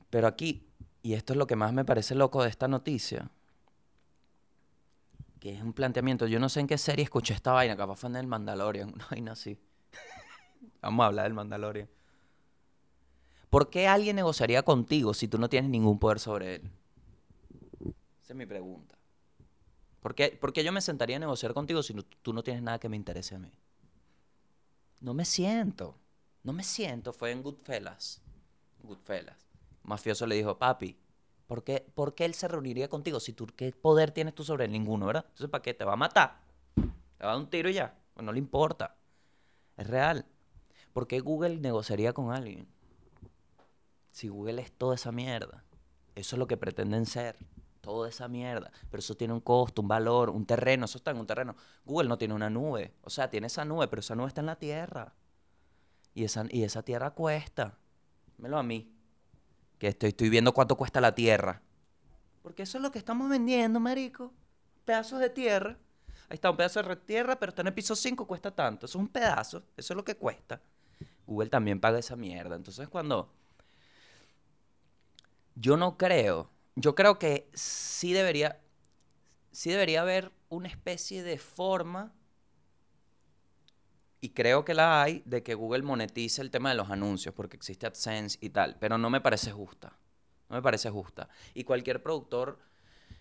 [0.09, 0.67] Pero aquí,
[1.03, 3.31] y esto es lo que más me parece loco de esta noticia,
[5.39, 6.27] que es un planteamiento.
[6.27, 9.07] Yo no sé en qué serie escuché esta vaina, capaz fue en el Mandalorian, una
[9.11, 9.61] vaina así.
[10.81, 11.91] Vamos a hablar del Mandalorian.
[13.51, 16.73] ¿Por qué alguien negociaría contigo si tú no tienes ningún poder sobre él?
[18.27, 18.99] Esa es mi pregunta.
[20.01, 22.97] ¿Por qué, yo me sentaría a negociar contigo si tú no tienes nada que me
[22.97, 23.53] interese a mí?
[25.01, 25.97] No me siento.
[26.43, 27.13] No me siento.
[27.13, 28.21] Fue en Goodfellas.
[28.83, 29.37] Goodfellas.
[29.85, 30.99] Mafioso le dijo, papi,
[31.47, 31.85] ¿Por qué,
[32.25, 34.73] él se reuniría contigo si tú, qué poder tienes tú sobre él?
[34.73, 35.25] Ninguno, ¿verdad?
[35.29, 35.73] Entonces, ¿para qué?
[35.73, 36.41] ¿Te va a matar?
[36.75, 37.97] ¿Te va a dar un tiro y ya?
[38.13, 38.97] Pues no le importa.
[39.77, 40.27] Es real.
[40.93, 42.67] ¿Por qué Google negociaría con alguien?
[44.11, 45.63] Si Google es toda esa mierda.
[46.17, 47.37] Eso es lo que pretenden ser.
[47.87, 48.73] Toda esa mierda.
[48.91, 50.87] Pero eso tiene un costo, un valor, un terreno.
[50.87, 51.55] Eso está en un terreno.
[51.85, 52.97] Google no tiene una nube.
[53.03, 55.15] O sea, tiene esa nube, pero esa nube está en la tierra.
[56.13, 57.79] Y esa, y esa tierra cuesta.
[58.37, 58.93] Dímelo a mí
[59.79, 61.63] que estoy, estoy viendo cuánto cuesta la tierra.
[62.43, 64.35] Porque eso es lo que estamos vendiendo, marico.
[64.85, 65.79] Pedazos de tierra.
[66.29, 68.87] Ahí está un pedazo de tierra, pero está en el piso 5, cuesta tanto.
[68.87, 70.61] Eso es un pedazo, eso es lo que cuesta.
[71.25, 72.57] Google también paga esa mierda.
[72.57, 73.33] Entonces cuando...
[75.55, 78.61] Yo no creo, yo creo que sí debería,
[79.51, 82.15] sí debería haber una especie de forma
[84.21, 87.57] y creo que la hay de que Google monetice el tema de los anuncios, porque
[87.57, 89.99] existe AdSense y tal, pero no me parece justa.
[90.49, 91.29] No me parece justa.
[91.55, 92.59] Y cualquier productor,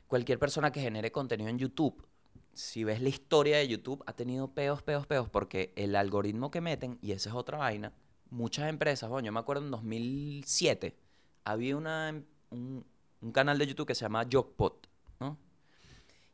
[0.07, 2.07] cualquier persona que genere contenido en YouTube,
[2.53, 6.61] si ves la historia de YouTube, ha tenido peos, peos, peos, porque el algoritmo que
[6.61, 7.93] meten, y esa es otra vaina,
[8.29, 10.97] muchas empresas, bueno, yo me acuerdo en 2007,
[11.43, 12.85] había una, un,
[13.25, 14.87] un canal de YouTube que se llama Jogpot,
[15.19, 15.37] ¿no?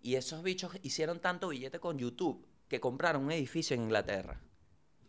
[0.02, 4.42] Y esos bichos hicieron tanto billete con YouTube que compraron un edificio en Inglaterra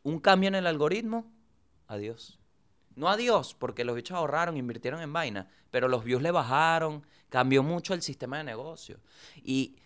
[0.03, 1.33] un cambio en el algoritmo,
[1.87, 2.39] adiós.
[2.95, 7.63] No adiós, porque los bichos ahorraron, invirtieron en vaina, pero los views le bajaron, cambió
[7.63, 9.01] mucho el sistema de negocio.
[9.37, 9.77] Y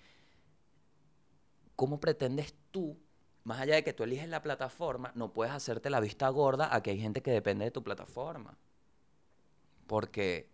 [1.76, 2.98] ¿cómo pretendes tú,
[3.44, 6.82] más allá de que tú eliges la plataforma, no puedes hacerte la vista gorda a
[6.82, 8.58] que hay gente que depende de tu plataforma?
[9.86, 10.50] Porque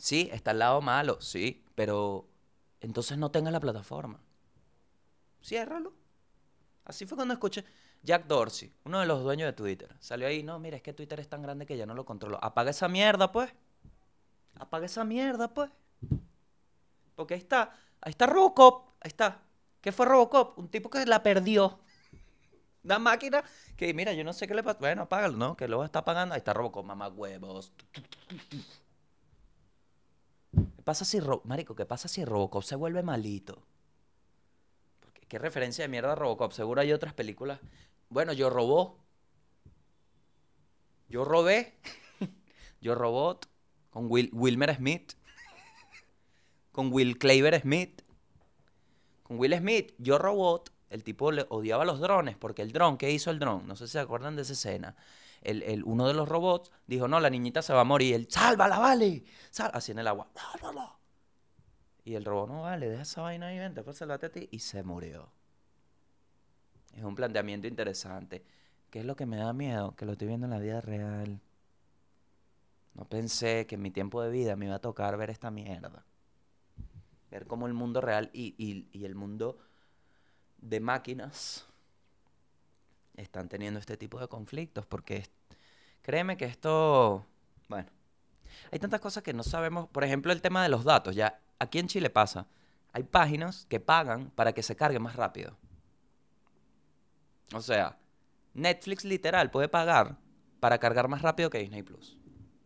[0.00, 2.26] Sí, está al lado malo, sí, pero
[2.80, 4.18] entonces no tengas la plataforma.
[5.44, 5.92] Ciérralo.
[6.86, 7.66] Así fue cuando escuché
[8.02, 9.94] Jack Dorsey, uno de los dueños de Twitter.
[10.00, 12.42] Salió ahí, no, mira, es que Twitter es tan grande que ya no lo controlo.
[12.42, 13.52] Apaga esa mierda, pues.
[14.58, 15.70] Apaga esa mierda, pues.
[17.14, 19.42] Porque ahí está, ahí está Robocop, ahí está.
[19.82, 20.58] ¿Qué fue Robocop?
[20.58, 21.78] Un tipo que la perdió.
[22.84, 23.44] Una máquina
[23.76, 24.78] que, mira, yo no sé qué le pasa.
[24.78, 25.56] Bueno, apágalo, ¿no?
[25.58, 26.34] Que luego está apagando.
[26.34, 27.70] Ahí está Robocop, mamá huevos.
[30.80, 33.62] ¿Qué pasa si, marico, qué pasa si Robocop se vuelve malito?
[34.98, 36.52] Porque, ¿Qué referencia de mierda a Robocop?
[36.52, 37.60] Seguro hay otras películas.
[38.08, 38.96] Bueno, yo robó.
[41.06, 41.74] Yo robé.
[42.80, 43.46] yo robot.
[43.90, 45.12] Con Will, Wilmer Smith.
[46.72, 48.00] Con Will Claver Smith.
[49.22, 50.72] Con Will Smith, yo robot.
[50.88, 53.66] El tipo le odiaba los drones porque el dron, ¿qué hizo el dron?
[53.66, 54.96] No sé si se acuerdan de esa escena.
[55.42, 58.14] El, el- uno de los robots dijo, no, la niñita se va a morir.
[58.14, 59.24] Él, sálvala, vale.
[59.50, 60.28] Sal así en el agua.
[60.34, 60.96] "Sálvala".
[62.04, 64.48] Y el robot, no, vale, deja esa vaina ahí, vente, pues a ti.
[64.50, 65.30] Y se murió.
[66.94, 68.44] Es un planteamiento interesante.
[68.90, 69.94] ¿Qué es lo que me da miedo?
[69.96, 71.40] Que lo estoy viendo en la vida real.
[72.94, 76.04] No pensé que en mi tiempo de vida me iba a tocar ver esta mierda.
[77.30, 79.58] Ver cómo el mundo real y, y- y el mundo
[80.58, 81.66] de máquinas
[83.22, 84.86] están teniendo este tipo de conflictos.
[84.86, 85.24] Porque
[86.02, 87.26] créeme que esto,
[87.68, 87.88] bueno,
[88.70, 89.88] hay tantas cosas que no sabemos.
[89.88, 91.14] Por ejemplo, el tema de los datos.
[91.14, 92.46] Ya aquí en Chile pasa.
[92.92, 95.56] Hay páginas que pagan para que se cargue más rápido.
[97.52, 97.98] O sea,
[98.54, 100.18] Netflix literal puede pagar
[100.60, 102.18] para cargar más rápido que Disney Plus.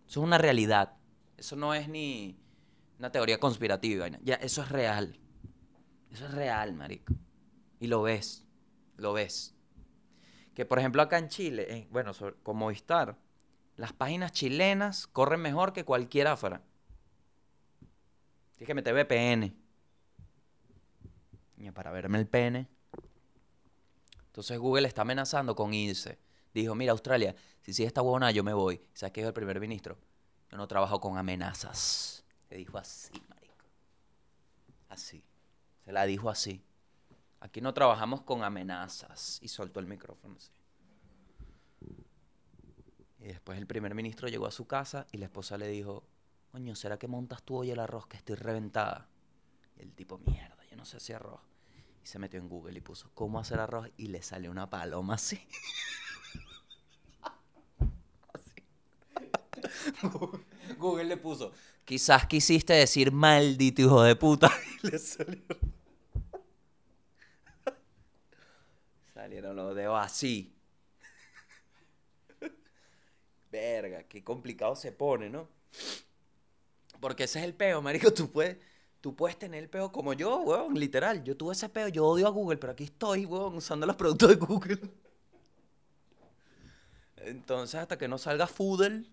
[0.07, 0.97] Eso es una realidad.
[1.37, 2.39] Eso no es ni
[2.99, 4.09] una teoría conspirativa.
[4.23, 5.19] Ya, eso es real.
[6.11, 7.15] Eso es real, marico.
[7.81, 8.47] Y lo ves.
[8.97, 9.54] Lo ves.
[10.55, 13.17] Que por ejemplo acá en Chile, bueno, sobre- con Movistar,
[13.77, 16.63] las páginas chilenas corren mejor que cualquiera afuera.
[18.53, 19.57] Tienes que meter VPN.
[21.57, 22.69] Y para verme el pene.
[24.27, 26.19] Entonces Google está amenazando con irse.
[26.53, 28.81] Dijo, mira, Australia, si sigue esta huevona, yo me voy.
[28.93, 29.99] ¿Sabes qué dijo el primer ministro?
[30.51, 32.25] Yo no trabajo con amenazas.
[32.49, 33.65] Se dijo así, marico.
[34.89, 35.25] Así.
[35.85, 36.63] Se la dijo así.
[37.45, 39.39] Aquí no trabajamos con amenazas.
[39.43, 40.35] Y soltó el micrófono.
[43.19, 46.05] Y después el primer ministro llegó a su casa y la esposa le dijo,
[46.51, 49.11] coño, ¿será que montas tú hoy el arroz que estoy reventada?
[49.77, 51.43] Y el tipo, mierda, yo no sé hacer arroz.
[52.03, 55.15] Y se metió en Google y puso cómo hacer arroz y le salió una paloma
[55.15, 55.47] así.
[58.33, 58.63] Así.
[60.79, 61.53] Google le puso,
[61.85, 64.51] quizás quisiste decir maldito hijo de puta.
[64.83, 65.45] Y le salió.
[69.25, 70.55] Salieron los dedos así.
[73.51, 75.49] Verga, qué complicado se pone, ¿no?
[77.01, 78.13] Porque ese es el peo, marico.
[78.13, 78.59] Tú puedes,
[79.01, 81.25] tú puedes tener el peo como yo, weón, literal.
[81.25, 84.29] Yo tuve ese peo, yo odio a Google, pero aquí estoy, weón, usando los productos
[84.29, 84.79] de Google.
[87.17, 89.07] Entonces, hasta que no salga Foodle,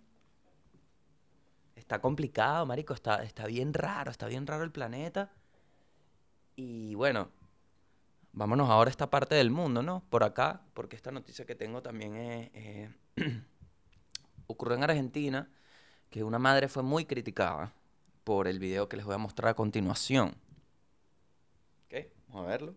[1.73, 2.93] está complicado, marico.
[2.93, 5.31] Está, está bien raro, está bien raro el planeta.
[6.57, 7.29] Y bueno,
[8.33, 10.03] vámonos ahora a esta parte del mundo, ¿no?
[10.09, 12.49] Por acá, porque esta noticia que tengo también es...
[12.53, 12.89] eh,
[14.47, 15.49] ocurrió en Argentina
[16.09, 17.73] que una madre fue muy criticada
[18.23, 20.35] por el video que les voy a mostrar a continuación.
[21.85, 22.05] ¿Ok?
[22.27, 22.75] Vamos a verlo.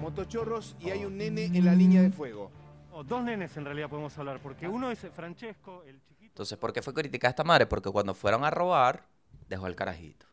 [0.00, 2.50] Motochorros y hay un nene en la línea de fuego.
[2.90, 6.32] O dos nenes en realidad podemos hablar, porque uno es Francesco, el chiquito.
[6.32, 7.66] Entonces, ¿por qué fue criticada esta madre?
[7.66, 9.06] Porque cuando fueron a robar,
[9.48, 10.26] dejó al carajito.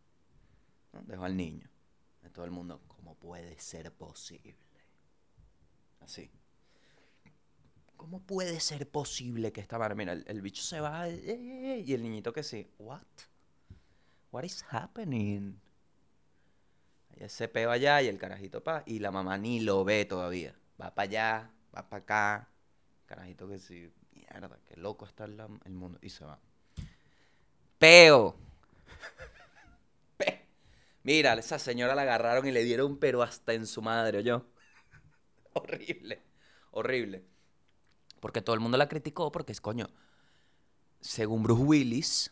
[0.92, 1.02] ¿no?
[1.04, 1.69] Dejó al niño.
[2.40, 4.56] Todo el mundo, ¿cómo puede ser posible?
[6.00, 6.32] Así.
[7.98, 11.84] ¿Cómo puede ser posible que esta madre, mira, el, bicho se va eh, eh, eh,
[11.86, 13.04] y el niñito que sí, what?
[14.32, 15.60] What is happening?
[17.10, 20.56] Hay ese peo allá y el carajito pa, y la mamá ni lo ve todavía.
[20.82, 22.50] Va para allá, va para acá.
[23.06, 26.00] Carajito que sí, mierda, qué loco está el mundo.
[26.02, 26.40] Y se va.
[27.78, 28.38] Peo.
[31.10, 34.46] Mira, esa señora la agarraron y le dieron pero hasta en su madre, yo.
[35.54, 36.22] horrible,
[36.70, 37.26] horrible.
[38.20, 39.90] Porque todo el mundo la criticó porque es coño.
[41.02, 42.32] Según Bruce Willis,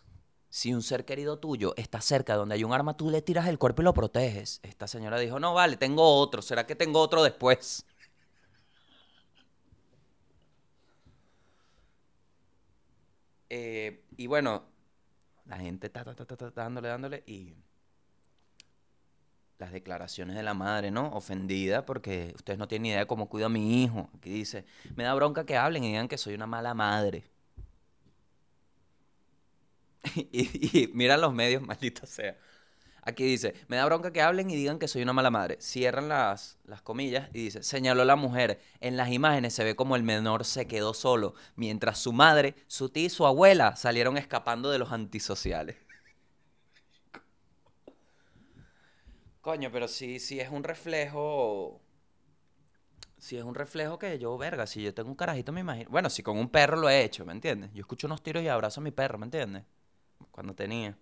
[0.50, 3.48] si un ser querido tuyo está cerca de donde hay un arma, tú le tiras
[3.48, 4.60] el cuerpo y lo proteges.
[4.62, 6.44] Esta señora dijo, no, vale, tengo otro.
[6.44, 7.84] ¿Será que tengo otro después?
[13.50, 14.66] Eh, y bueno,
[15.46, 16.04] la gente ta,
[16.54, 17.56] dándole, dándole y
[19.60, 21.10] las declaraciones de la madre, ¿no?
[21.14, 24.10] Ofendida porque ustedes no tienen idea de cómo cuido a mi hijo.
[24.16, 24.66] Aquí dice,
[24.96, 27.24] me da bronca que hablen y digan que soy una mala madre.
[30.16, 32.38] y, y mira los medios, maldita sea.
[33.08, 35.58] Aquí dice, me da bronca que hablen y digan que soy una mala madre.
[35.62, 38.60] Cierran las, las comillas y dice, señaló la mujer.
[38.82, 42.90] En las imágenes se ve como el menor se quedó solo, mientras su madre, su
[42.90, 45.87] tía y su abuela salieron escapando de los antisociales.
[49.48, 51.80] Coño, pero sí, sí es un reflejo.
[53.18, 55.90] Si es un reflejo que yo, verga, si yo tengo un carajito, me imagino.
[55.90, 57.72] Bueno, si con un perro lo he hecho, ¿me entiendes?
[57.72, 59.64] Yo escucho unos tiros y abrazo a mi perro, ¿me entiendes?
[60.32, 60.98] Cuando tenía.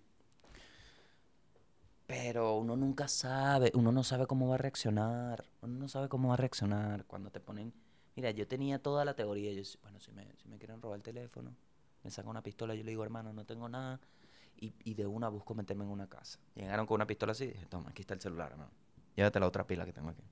[2.05, 5.43] Pero uno nunca sabe, uno no sabe cómo va a reaccionar.
[5.63, 7.73] Uno no sabe cómo va a reaccionar cuando te ponen.
[8.15, 9.53] Mira, yo tenía toda la teoría.
[9.53, 11.55] Yo, bueno, si me, si me quieren robar el teléfono,
[12.03, 13.99] me sacan una pistola, yo le digo, hermano, no tengo nada.
[14.57, 16.39] Y, de una busco meterme en una casa.
[16.55, 18.71] Llegaron con una pistola así y dije, toma, aquí está el celular, hermano.
[19.15, 20.23] Llévate la otra pila que tengo aquí.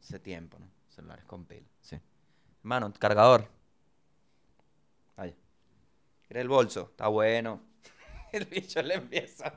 [0.00, 0.70] Hace tiempo, ¿no?
[0.88, 2.00] Celulares con pila, sí.
[2.60, 3.48] Hermano, cargador.
[5.16, 5.34] Vaya.
[6.28, 7.60] Mira el bolso, está bueno.
[8.32, 9.52] el bicho le empieza.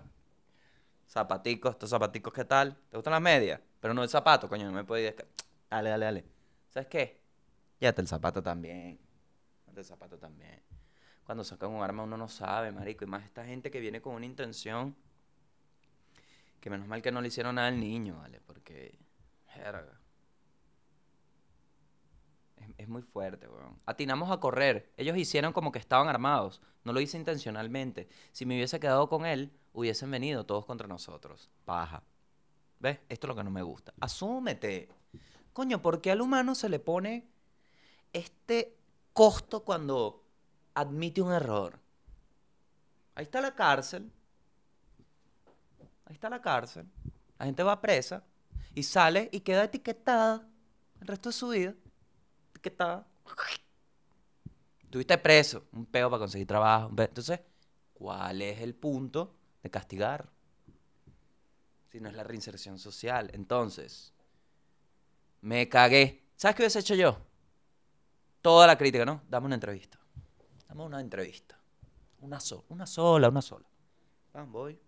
[1.08, 2.76] Zapaticos, estos zapaticos, ¿qué tal?
[2.90, 3.60] ¿Te gustan las medias?
[3.80, 5.16] Pero no el zapato, coño, no me puedo ir.
[5.70, 6.26] Dale, dale, dale.
[6.70, 7.22] ¿Sabes qué?
[7.80, 9.00] Llévate el zapato también.
[9.66, 10.62] Llévate el zapato también.
[11.32, 13.06] Cuando sacan un arma uno no sabe, marico.
[13.06, 14.98] Y más esta gente que viene con una intención.
[16.60, 18.42] Que menos mal que no le hicieron nada al niño, ¿vale?
[18.46, 19.00] Porque.
[19.48, 19.98] Jerga.
[22.58, 23.80] Es, es muy fuerte, weón.
[23.86, 24.92] Atinamos a correr.
[24.98, 26.62] Ellos hicieron como que estaban armados.
[26.84, 28.10] No lo hice intencionalmente.
[28.34, 31.50] Si me hubiese quedado con él, hubiesen venido todos contra nosotros.
[31.64, 32.04] Paja.
[32.80, 33.00] ¿Ves?
[33.08, 33.94] Esto es lo que no me gusta.
[34.02, 34.90] Asúmete.
[35.54, 37.32] Coño, ¿por qué al humano se le pone
[38.12, 38.78] este
[39.14, 40.21] costo cuando
[40.74, 41.80] admite un error?
[43.16, 44.12] Ahí está la cárcel.
[46.06, 46.88] Ahí está la cárcel.
[47.40, 48.24] La gente va presa
[48.76, 50.48] y sale y queda etiquetada
[51.00, 51.74] el resto de su vida.
[52.52, 53.08] Etiquetada.
[54.90, 56.90] Tuviste preso, un peo para conseguir trabajo.
[56.98, 57.40] Entonces,
[57.94, 60.30] ¿cuál es el punto de castigar?
[61.90, 63.30] Si no es la reinserción social.
[63.34, 64.14] Entonces,
[65.42, 66.26] me cagué.
[66.36, 67.18] ¿Sabes qué hubiese hecho yo?
[68.42, 69.22] Toda la crítica, ¿no?
[69.30, 70.01] Dame una entrevista.
[70.72, 71.60] Dame una entrevista.
[72.22, 73.66] Una sola, una sola, una sola.
[74.32, 74.80] Van, voy.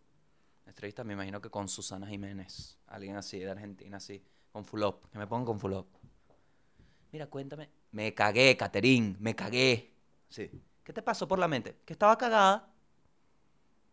[0.65, 2.79] Entrevista, me imagino que con Susana Jiménez.
[2.87, 4.23] Alguien así, de Argentina, así.
[4.53, 5.11] Con Fulop.
[5.11, 5.85] Que me pongan con Fulop.
[7.11, 7.69] Mira, cuéntame.
[7.91, 9.17] Me cagué, Caterín.
[9.19, 9.93] Me cagué.
[10.29, 10.49] Sí.
[10.85, 11.75] ¿Qué te pasó por la mente?
[11.83, 12.71] Que estaba cagada.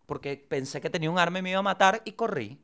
[0.07, 2.63] Porque pensé que tenía un arma y me iba a matar y corrí.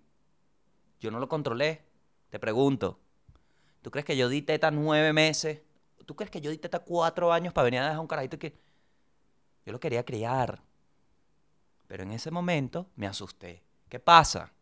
[1.00, 1.82] Yo no lo controlé.
[2.30, 3.00] Te pregunto.
[3.82, 5.62] ¿Tú crees que yo di teta nueve meses?
[6.04, 8.64] ¿Tú crees que yo di teta cuatro años para venir a dejar un carajito que...
[9.66, 10.62] Yo lo quería criar.
[11.88, 13.62] Pero en ese momento me asusté.
[13.88, 14.52] ¿Qué pasa?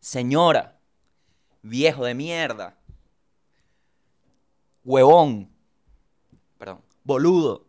[0.00, 0.80] Señora,
[1.62, 2.78] viejo de mierda,
[4.84, 5.50] huevón,
[6.56, 7.66] perdón, boludo,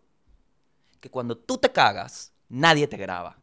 [0.99, 3.38] que cuando tú te cagas, nadie te graba.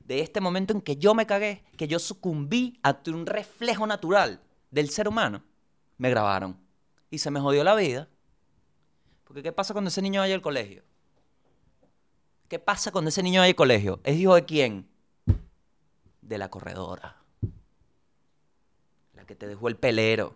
[0.00, 4.40] De este momento en que yo me cagué, que yo sucumbí ante un reflejo natural
[4.70, 5.44] del ser humano,
[5.98, 6.58] me grabaron.
[7.10, 8.08] Y se me jodió la vida.
[9.24, 10.82] Porque ¿qué pasa cuando ese niño vaya al colegio?
[12.48, 14.00] ¿Qué pasa cuando ese niño vaya al colegio?
[14.04, 14.88] ¿Es hijo de quién?
[16.22, 17.22] De la corredora.
[19.12, 20.34] La que te dejó el pelero.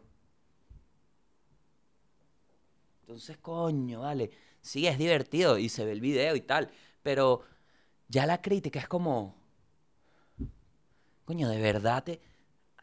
[3.00, 4.30] Entonces, coño, vale.
[4.60, 6.70] Sí, es divertido y se ve el video y tal.
[7.02, 7.42] Pero
[8.08, 9.34] ya la crítica es como.
[11.24, 12.20] Coño, de verdad te.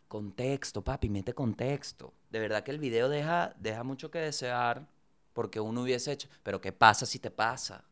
[0.07, 2.15] Contexto, papi, mete contexto.
[2.31, 4.87] De verdad que el video deja, deja mucho que desear
[5.33, 6.29] porque uno hubiese hecho.
[6.41, 7.85] Pero ¿qué pasa si te pasa?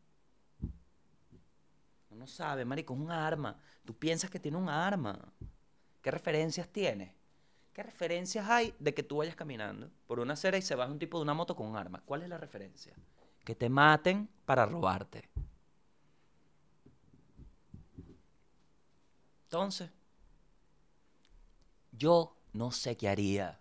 [2.18, 3.56] Uno no sabe, marico, es un arma.
[3.86, 5.20] Tú piensas que tiene un arma.
[6.02, 7.14] ¿Qué referencias tiene?
[7.72, 10.98] ¿Qué referencias hay de que tú vayas caminando por una acera y se baja un
[10.98, 12.02] tipo de una moto con un arma?
[12.04, 12.96] ¿Cuál es la referencia?
[13.46, 15.30] Que te maten para robarte.
[19.44, 19.92] Entonces,
[21.92, 23.60] yo no sé qué haría.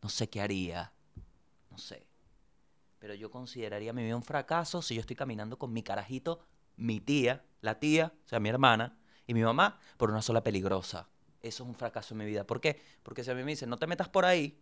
[0.00, 0.90] No sé qué haría.
[1.70, 2.06] No sé.
[2.98, 6.46] Pero yo consideraría mi vida un fracaso si yo estoy caminando con mi carajito,
[6.82, 11.08] mi tía, la tía, o sea, mi hermana, y mi mamá por una sola peligrosa.
[11.40, 12.46] Eso es un fracaso en mi vida.
[12.46, 12.80] ¿Por qué?
[13.02, 14.60] Porque si a mí me dicen, no te metas por ahí,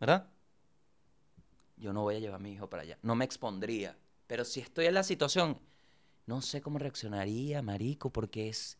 [0.00, 0.28] ¿verdad?
[1.76, 2.98] Yo no voy a llevar a mi hijo para allá.
[3.02, 3.96] No me expondría.
[4.26, 5.58] Pero si estoy en la situación,
[6.26, 8.78] no sé cómo reaccionaría, marico, porque es...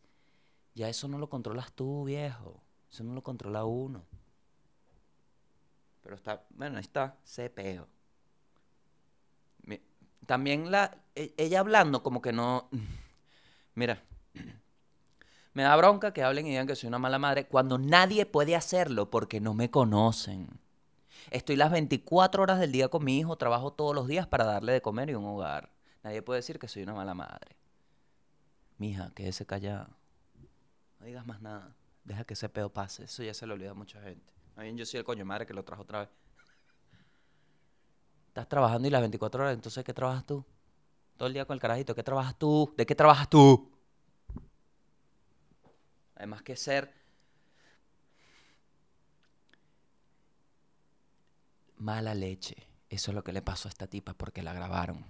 [0.73, 2.63] Ya eso no lo controlas tú, viejo.
[2.89, 4.05] Eso no lo controla uno.
[6.01, 7.87] Pero está, bueno, ahí está, sé peo.
[10.25, 12.69] También la, e- ella hablando como que no...
[13.75, 14.01] Mira,
[15.53, 18.55] me da bronca que hablen y digan que soy una mala madre cuando nadie puede
[18.55, 20.47] hacerlo porque no me conocen.
[21.29, 24.73] Estoy las 24 horas del día con mi hijo, trabajo todos los días para darle
[24.73, 25.69] de comer y un hogar.
[26.03, 27.55] Nadie puede decir que soy una mala madre.
[28.77, 29.89] mija, quédese callada.
[30.99, 31.75] No digas más nada.
[32.03, 33.03] Deja que ese pedo pase.
[33.03, 34.33] Eso ya se le olvida a mucha gente.
[34.55, 36.09] Más bien yo soy el coño madre que lo trajo otra vez.
[38.31, 40.45] Estás trabajando y las 24 horas, entonces ¿qué trabajas tú?
[41.17, 42.73] Todo el día con el carajito, ¿qué trabajas tú?
[42.77, 43.69] ¿De qué trabajas tú?
[46.15, 46.93] Además que ser
[51.75, 52.55] mala leche.
[52.89, 55.05] Eso es lo que le pasó a esta tipa porque la grabaron.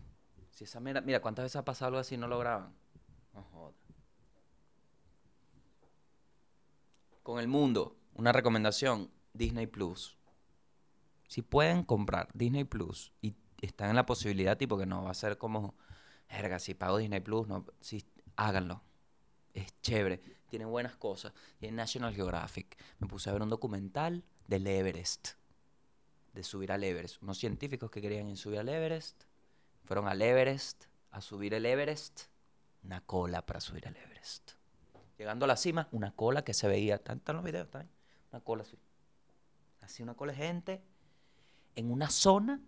[0.50, 2.74] Si esa mira, mira, ¿cuántas veces ha pasado algo así y no lo graban?
[7.22, 10.18] Con el mundo, una recomendación, Disney Plus.
[11.32, 15.14] Si pueden comprar Disney Plus y están en la posibilidad, tipo que no va a
[15.14, 15.76] ser como,
[16.30, 18.06] verga, si pago Disney Plus, no, sí,
[18.36, 18.82] háganlo.
[19.54, 20.18] Es chévere,
[20.50, 21.32] tiene buenas cosas.
[21.58, 22.78] Tiene National Geographic.
[23.00, 25.30] Me puse a ver un documental del Everest,
[26.34, 27.24] de subir al Everest.
[27.24, 29.24] Unos científicos que querían ir subir al Everest,
[29.86, 32.24] fueron al Everest a subir el Everest,
[32.84, 34.52] una cola para subir al Everest.
[35.18, 37.90] Llegando a la cima, una cola que se veía, están, están los videos, ¿están?
[38.34, 38.78] Una cola así.
[39.80, 40.91] Así una cola de gente
[41.76, 42.62] en una zona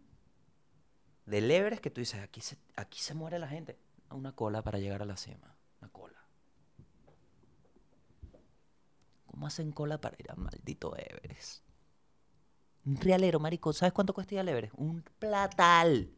[1.25, 3.77] del Everest que tú dices, aquí se, aquí se muere la gente.
[4.09, 5.55] Una cola para llegar a la cima.
[5.81, 6.19] Una cola.
[9.25, 11.63] ¿Cómo hacen cola para ir al maldito Everest?
[12.85, 13.73] Un realero, marico.
[13.73, 14.73] ¿Sabes cuánto cuesta ir al Everest?
[14.77, 16.11] Un platal.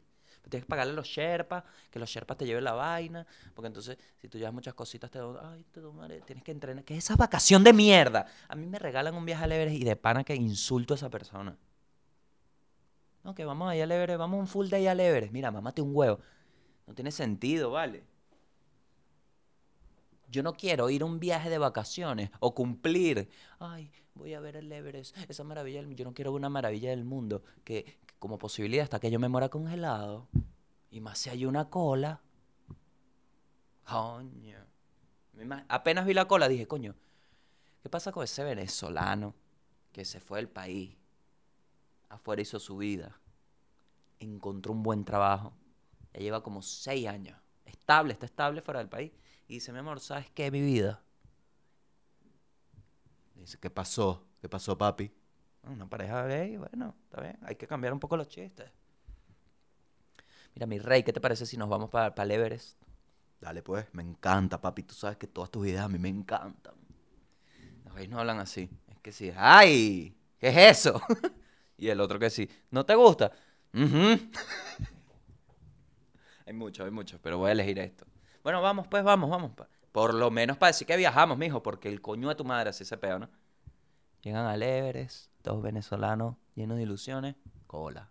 [0.49, 3.25] Tienes que pagarle a los Sherpas, que los Sherpas te lleven la vaina,
[3.55, 6.83] porque entonces si tú llevas muchas cositas te dan, ay, te doy, tienes que entrenar.
[6.83, 8.27] ¿Qué es esa vacación de mierda?
[8.47, 11.09] A mí me regalan un viaje al Everest y de pana que insulto a esa
[11.09, 11.57] persona.
[13.26, 15.34] No, que vamos allá al Everest, vamos un full day al Everest.
[15.34, 16.19] Mira, mamate un huevo.
[16.86, 18.05] No tiene sentido, ¿vale?
[20.30, 23.28] Yo no quiero ir a un viaje de vacaciones o cumplir.
[23.57, 27.03] Ay, voy a ver el Everest, esa maravilla del Yo no quiero una maravilla del
[27.03, 30.28] mundo que, como posibilidad hasta que yo me muera congelado.
[30.91, 32.21] Y más si hay una cola.
[33.89, 34.59] Coño.
[35.67, 36.93] Apenas vi la cola dije, coño,
[37.82, 39.34] ¿qué pasa con ese venezolano
[39.91, 40.95] que se fue del país?
[42.10, 43.20] Afuera hizo su vida.
[44.20, 45.53] Encontró un buen trabajo.
[46.14, 47.38] Ya lleva como seis años.
[47.66, 49.12] Estable, está estable fuera del país.
[49.47, 50.49] Y dice, mi amor, ¿sabes qué?
[50.51, 51.01] Mi vida.
[53.36, 54.26] Dice, ¿qué pasó?
[54.41, 55.12] ¿Qué pasó, papi?
[55.64, 57.38] "Ah, Una pareja gay, bueno, está bien.
[57.43, 58.72] Hay que cambiar un poco los chistes.
[60.56, 62.82] Mira, mi rey, ¿qué te parece si nos vamos para el Everest?
[63.41, 64.84] Dale, pues, me encanta, papi.
[64.84, 66.76] Tú sabes que todas tus ideas a mí me encantan.
[67.84, 68.70] Los gays no hablan así.
[68.88, 70.16] Es que sí, ¡ay!
[70.39, 71.01] ¿Qué es eso?
[71.78, 73.32] y el otro que sí, ¿no te gusta?
[73.73, 74.19] "Ujú".
[76.45, 78.05] hay muchos, hay muchos, pero voy a elegir esto.
[78.43, 79.51] Bueno, vamos, pues, vamos, vamos.
[79.53, 82.69] pa- Por lo menos para decir que viajamos, mijo, porque el coño de tu madre
[82.69, 83.30] así se pega, ¿no?
[84.21, 87.36] Llegan al Everest, dos venezolanos llenos de ilusiones.
[87.67, 88.09] Cola.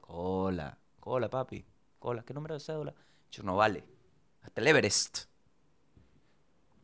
[0.00, 0.78] Cola.
[0.98, 1.64] Cola, papi.
[1.98, 2.22] Cola.
[2.22, 2.94] ¿Qué número de cédula?
[3.30, 3.84] Yo no vale.
[4.42, 5.24] Hasta el Everest.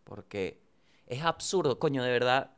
[0.05, 0.63] Porque
[1.07, 2.56] es absurdo, coño, de verdad.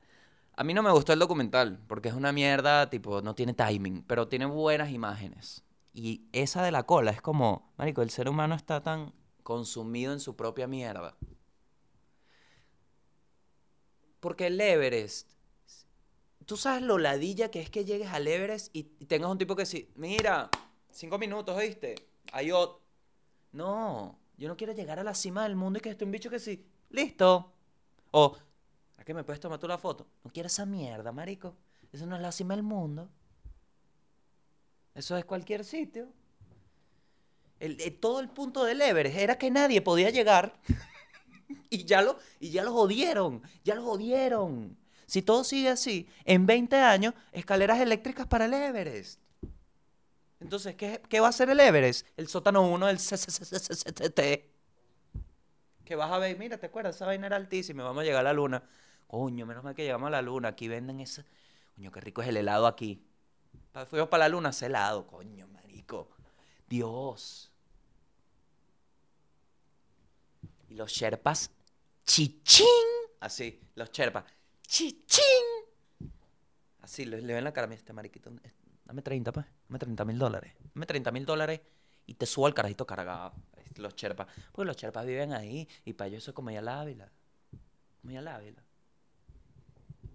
[0.59, 4.03] A mí no me gustó el documental, porque es una mierda, tipo, no tiene timing,
[4.03, 5.63] pero tiene buenas imágenes.
[5.95, 10.19] Y esa de la cola es como, marico, el ser humano está tan consumido en
[10.19, 11.17] su propia mierda.
[14.19, 15.31] Porque el Everest,
[16.45, 19.65] tú sabes lo ladilla que es que llegues al Everest y, tengas un tipo que
[19.65, 20.51] sí, mira,
[20.91, 21.95] cinco minutos, ¿oíste?
[22.33, 22.81] Hay otro.
[23.53, 26.31] No, yo no quiero llegar a la cima del mundo y que esté un bicho
[26.31, 27.53] que sí, listo.
[28.11, 28.37] O,
[28.99, 30.07] ¿a qué me puedes tomar tú la foto?
[30.23, 31.57] No quiero esa mierda, marico.
[31.93, 33.09] Eso no es la cima del mundo.
[34.95, 36.09] Eso es cualquier sitio.
[37.61, 40.59] Eh, todo el punto del Everest era que nadie podía llegar.
[41.71, 43.43] y, ya lo, y ya lo jodieron.
[43.65, 44.77] Ya lo jodieron.
[45.07, 49.21] Si todo sigue así, en 20 años, escaleras eléctricas para el Everest.
[50.41, 52.07] Entonces, ¿qué, qué va a hacer el Everest?
[52.17, 54.21] El sótano 1 del CCCCCT.
[55.85, 56.97] Que vas a ver, mira, ¿te acuerdas?
[56.97, 58.63] Esa vaina era altísima, vamos a llegar a la luna.
[59.09, 60.49] Coño, menos mal que llegamos a la luna.
[60.49, 61.25] Aquí venden ese...
[61.75, 63.03] Coño, qué rico es el helado aquí.
[63.87, 66.11] Fuimos para la luna, ese helado, coño, marico.
[66.69, 67.51] Dios.
[70.69, 71.51] Y los sherpas,
[72.05, 72.67] chichín.
[73.21, 74.25] Así, los sherpas,
[74.67, 75.23] chichín.
[76.81, 78.53] Así, le, ven la cara, mira, este mariquito, eh,
[78.85, 80.53] dame 30, pues, dame 30 mil dólares.
[80.75, 81.61] Dame 30 mil dólares
[82.07, 83.33] y te subo al carajito cargado.
[83.57, 86.69] este, Los sherpas, porque los sherpas viven ahí y para ellos eso es como al
[86.69, 87.11] Ávila.
[88.01, 88.63] Como ir al Ávila.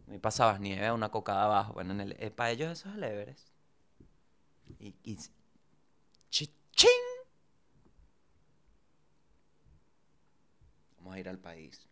[0.07, 1.73] Me pasabas nieve a una cocada abajo.
[1.73, 3.35] Bueno, en el, eh, para ellos eso es el.
[4.79, 5.17] Y, y
[6.29, 6.89] chichín.
[10.97, 11.87] Vamos a ir al país.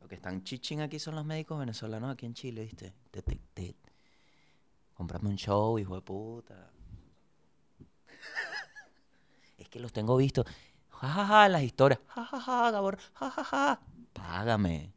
[0.00, 2.94] Lo que están chichín aquí son los médicos venezolanos aquí en Chile, ¿viste?
[3.10, 3.76] Te.
[4.94, 6.70] Comprame un show, hijo de puta.
[9.58, 10.46] es que los tengo vistos.
[10.90, 12.00] Jajaja, las historias.
[12.08, 12.98] Jajaja, Gabor.
[13.14, 13.80] Jajaja.
[14.12, 14.95] Págame.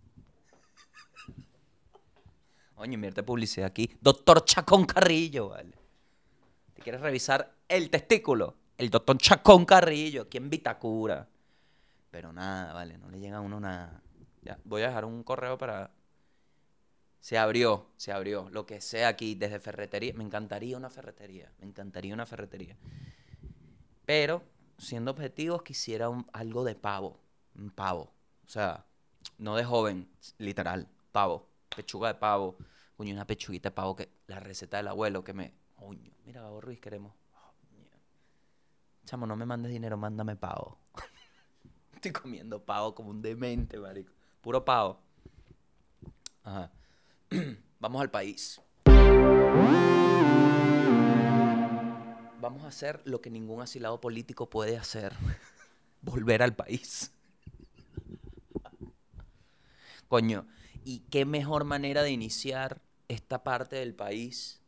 [2.80, 3.92] Oye, invierte publicidad aquí.
[4.00, 5.78] Doctor Chacón Carrillo, ¿vale?
[6.74, 8.56] ¿Te quieres revisar el testículo?
[8.78, 11.28] El doctor Chacón Carrillo, aquí en Vitacura.
[12.10, 14.02] Pero nada, vale, no le llega a uno nada.
[14.44, 15.92] Ya, voy a dejar un correo para...
[17.20, 18.50] Se abrió, se abrió.
[18.50, 20.14] Lo que sea aquí, desde ferretería.
[20.14, 21.52] Me encantaría una ferretería.
[21.60, 22.78] Me encantaría una ferretería.
[24.06, 24.42] Pero,
[24.78, 27.20] siendo objetivos, quisiera algo de pavo.
[27.56, 28.14] Un pavo.
[28.46, 28.86] O sea,
[29.38, 30.08] no de joven,
[30.38, 30.88] literal.
[31.12, 31.49] Pavo.
[31.76, 32.58] Pechuga de pavo.
[32.98, 34.10] Coño, una pechuguita de pavo que...
[34.28, 35.54] La receta del abuelo que me...
[35.76, 37.14] Coño, mira, Gabo Ruiz, queremos...
[39.06, 40.78] Chamo, no me mandes dinero, mándame pavo.
[41.94, 44.14] Estoy comiendo pavo como un demente, marico.
[44.42, 45.00] Puro pavo.
[46.44, 46.72] Ajá.
[47.80, 48.62] Vamos al país.
[52.42, 55.14] Vamos a hacer lo que ningún asilado político puede hacer.
[56.02, 57.12] Volver al país.
[60.08, 60.48] Coño,
[60.84, 64.62] ¿y qué mejor manera de iniciar esta parte del país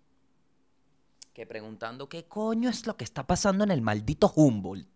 [1.33, 4.87] que preguntando qué coño es lo que está pasando en el maldito Humboldt?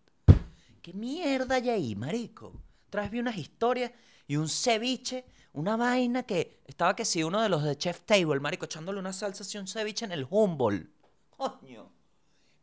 [0.82, 2.52] ¿Qué mierda hay ahí, marico?
[2.90, 3.90] Traes vi unas historias
[4.28, 8.40] y un ceviche, una vaina que estaba que si uno de los de Chef Table,
[8.40, 10.88] marico, echándole una salsa así un ceviche en el Humboldt.
[11.30, 11.90] Coño.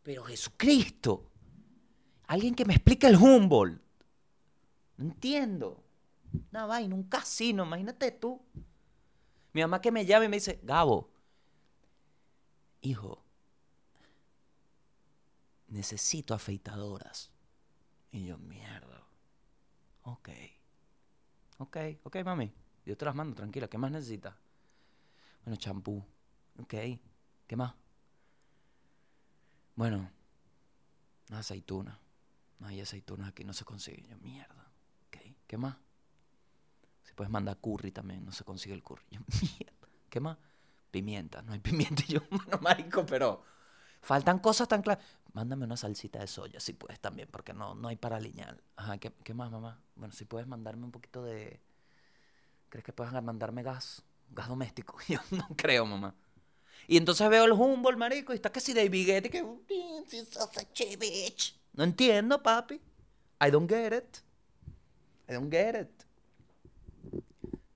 [0.03, 1.29] Pero Jesucristo.
[2.27, 3.81] Alguien que me explique el Humboldt.
[4.97, 5.82] No entiendo.
[6.51, 8.41] Una vaina, un casino, imagínate tú.
[9.53, 11.11] Mi mamá que me llama y me dice, Gabo,
[12.81, 13.23] hijo,
[15.67, 17.31] necesito afeitadoras.
[18.11, 19.03] Y yo, mierda.
[20.03, 20.29] Ok.
[21.57, 22.53] Ok, ok, mami.
[22.85, 23.67] Yo te las mando, tranquila.
[23.67, 24.35] ¿Qué más necesitas?
[25.43, 26.03] Bueno, champú.
[26.59, 26.73] Ok.
[27.47, 27.73] ¿Qué más?
[29.75, 30.11] Bueno,
[31.29, 31.99] una aceituna.
[32.59, 34.03] No hay aceitunas aquí, no se consigue.
[34.07, 34.71] Yo, mierda.
[35.07, 35.17] Ok.
[35.47, 35.75] ¿Qué más?
[37.03, 39.03] Si puedes mandar curry también, no se consigue el curry.
[39.11, 39.19] Yo.
[40.09, 40.37] ¿Qué más?
[40.91, 41.41] Pimienta.
[41.41, 42.03] No hay pimienta.
[42.07, 43.43] Yo, bueno, marico, pero
[44.01, 45.03] faltan cosas tan claras.
[45.33, 48.61] Mándame una salsita de soya, si puedes también, porque no, no hay para aliñar.
[48.75, 49.81] Ajá, ¿qué, qué más, mamá?
[49.95, 51.59] Bueno, si puedes mandarme un poquito de...
[52.69, 54.03] ¿Crees que puedas mandarme gas?
[54.29, 54.97] Gas doméstico.
[55.07, 56.15] Yo no creo, mamá.
[56.87, 59.41] Y entonces veo el Humboldt, marico, y está casi David Guetta, que...
[61.73, 62.79] No entiendo, papi.
[63.41, 64.17] I don't get it.
[65.27, 66.02] I don't get it.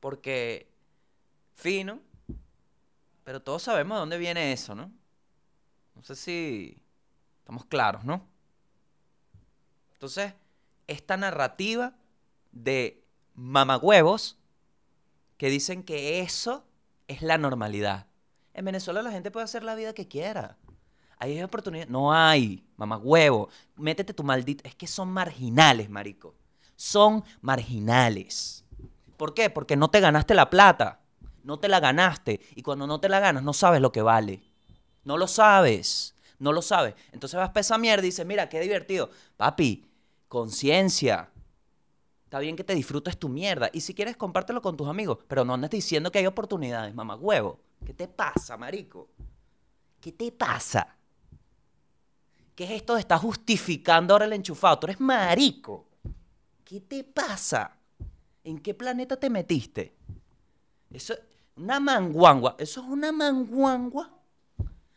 [0.07, 0.71] Porque...
[1.53, 1.99] Fino.
[3.25, 4.89] Pero todos sabemos de dónde viene eso, ¿no?
[5.95, 6.81] No sé si
[7.39, 8.25] estamos claros, ¿no?
[9.91, 10.33] Entonces,
[10.87, 11.93] esta narrativa
[12.53, 13.03] de
[13.33, 14.37] mamagüevos
[15.35, 16.63] que dicen que eso
[17.09, 18.07] es la normalidad.
[18.53, 20.57] En Venezuela la gente puede hacer la vida que quiera.
[21.17, 21.89] Hay oportunidades.
[21.91, 23.49] No hay, mamagüevo.
[23.75, 24.65] Métete tu maldito.
[24.65, 26.33] Es que son marginales, marico.
[26.77, 28.63] Son marginales.
[29.18, 29.49] ¿Por qué?
[29.49, 31.01] Porque no te ganaste la plata.
[31.43, 32.39] No te la ganaste.
[32.55, 34.43] Y cuando no te la ganas, no sabes lo que vale.
[35.03, 36.15] No lo sabes.
[36.39, 36.93] No lo sabes.
[37.11, 39.09] Entonces vas para esa mierda y dices, mira, qué divertido.
[39.38, 39.89] Papi,
[40.28, 41.32] conciencia.
[42.26, 43.70] Está bien que te disfrutes tu mierda.
[43.74, 45.20] Y si quieres, compártelo con tus amigos.
[45.28, 47.59] Pero no andes diciendo que hay oportunidades, mamá huevo.
[47.86, 49.09] ¿Qué te pasa, marico?
[50.01, 50.95] ¿Qué te pasa?
[52.53, 54.80] ¿Qué es esto de estar justificando ahora el enchufado?
[54.80, 55.88] Tú eres marico.
[56.65, 57.76] ¿Qué te pasa?
[58.47, 59.93] ¿En qué planeta te metiste?
[60.89, 61.19] Eso es
[61.57, 62.55] una manguangua.
[62.57, 64.09] Eso es una manguangua.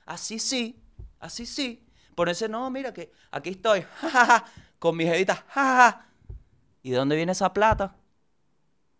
[0.06, 0.80] Así sí,
[1.18, 1.84] así sí.
[2.14, 4.44] Ponerse, no, mira que aquí estoy, jajaja,
[4.78, 5.44] con mis jevita.
[6.84, 7.96] ¿Y de dónde viene esa plata?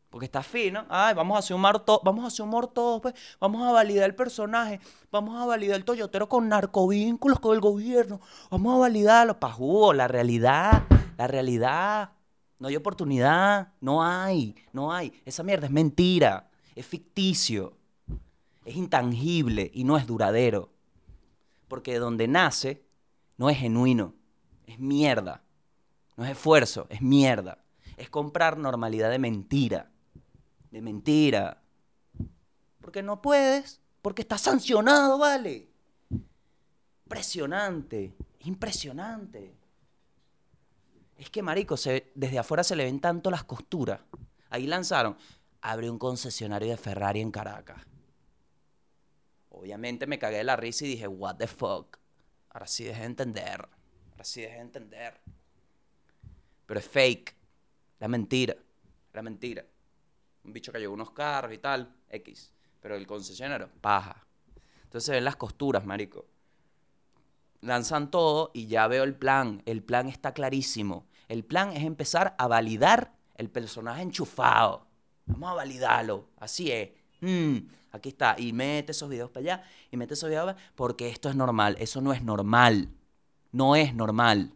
[0.08, 0.84] Porque está fino.
[0.88, 3.14] Ay, vamos a hacer un vamos a hacer humor todos, pues.
[3.38, 4.80] Vamos a validar el personaje.
[5.12, 8.20] Vamos a validar el toyotero con narcovínculos con el gobierno.
[8.50, 9.38] Vamos a validarlo.
[9.38, 10.82] Pa' jugo, la realidad,
[11.16, 12.14] la realidad.
[12.60, 13.72] No hay oportunidad.
[13.80, 15.20] No hay, no hay.
[15.24, 16.50] Esa mierda es mentira.
[16.76, 17.76] Es ficticio.
[18.64, 20.70] Es intangible y no es duradero.
[21.66, 22.84] Porque de donde nace
[23.38, 24.14] no es genuino.
[24.66, 25.42] Es mierda.
[26.16, 27.64] No es esfuerzo, es mierda.
[27.96, 29.90] Es comprar normalidad de mentira.
[30.70, 31.62] De mentira.
[32.82, 33.80] Porque no puedes.
[34.02, 35.70] Porque está sancionado, vale.
[37.04, 38.14] Impresionante.
[38.40, 39.59] Impresionante.
[41.20, 41.74] Es que, marico,
[42.14, 44.00] desde afuera se le ven tanto las costuras.
[44.48, 45.18] Ahí lanzaron,
[45.60, 47.82] abre un concesionario de Ferrari en Caracas.
[49.50, 51.98] Obviamente me cagué de la risa y dije, what the fuck.
[52.48, 53.68] Ahora sí dejé de entender.
[54.12, 55.20] Ahora sí dejé de entender.
[56.64, 57.36] Pero es fake.
[57.98, 58.56] La mentira.
[59.12, 59.62] La mentira.
[60.44, 61.94] Un bicho que llevó unos carros y tal.
[62.08, 62.50] X.
[62.80, 64.26] Pero el concesionario, paja.
[64.84, 66.24] Entonces se ven las costuras, marico.
[67.60, 69.62] Lanzan todo y ya veo el plan.
[69.66, 71.09] El plan está clarísimo.
[71.30, 74.88] El plan es empezar a validar el personaje enchufado.
[75.26, 76.26] Vamos a validarlo.
[76.36, 76.90] Así es.
[77.20, 78.34] Mm, aquí está.
[78.36, 79.64] Y mete esos videos para allá.
[79.92, 80.72] Y mete esos videos para allá.
[80.74, 81.76] Porque esto es normal.
[81.78, 82.88] Eso no es normal.
[83.52, 84.54] No es normal.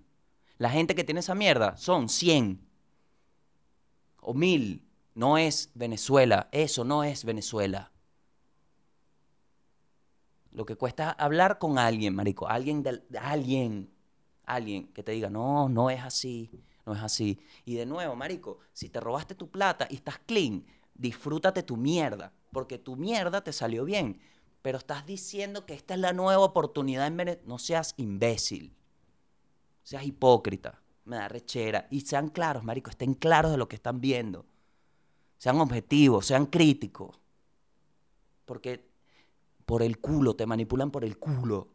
[0.59, 2.67] La gente que tiene esa mierda son 100
[4.21, 4.85] o 1000.
[5.15, 6.49] No es Venezuela.
[6.51, 7.93] Eso no es Venezuela.
[10.51, 12.49] Lo que cuesta hablar con alguien, marico.
[12.49, 12.83] Alguien,
[13.21, 13.94] alguien.
[14.47, 16.51] Alguien que te diga, no, no es así.
[16.87, 17.41] No es así.
[17.65, 22.33] Y de nuevo, marico, si te robaste tu plata y estás clean, disfrútate tu mierda.
[22.53, 24.21] Porque tu mierda te salió bien.
[24.63, 27.41] Pero estás diciendo que esta es la nueva oportunidad en.
[27.47, 28.75] No seas imbécil.
[29.83, 30.81] Seas hipócrita.
[31.05, 31.87] Me da rechera.
[31.91, 32.91] Y sean claros, marico.
[32.91, 34.47] Estén claros de lo que están viendo.
[35.39, 37.21] Sean objetivos, sean críticos.
[38.45, 38.89] Porque
[39.65, 41.69] por el culo, te manipulan por el culo.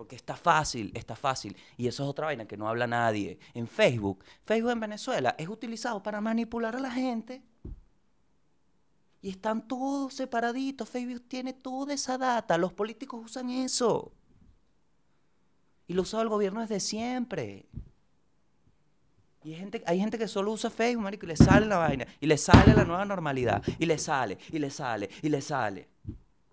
[0.00, 1.54] Porque está fácil, está fácil.
[1.76, 3.38] Y eso es otra vaina que no habla nadie.
[3.52, 7.42] En Facebook, Facebook en Venezuela es utilizado para manipular a la gente.
[9.20, 10.88] Y están todos separaditos.
[10.88, 12.56] Facebook tiene toda esa data.
[12.56, 14.14] Los políticos usan eso.
[15.86, 17.68] Y lo usa el gobierno desde siempre.
[19.44, 22.06] Y hay gente, que solo usa Facebook, marico, y le sale la vaina.
[22.20, 23.62] Y le sale la nueva normalidad.
[23.78, 25.90] Y le sale, y le sale, y le sale.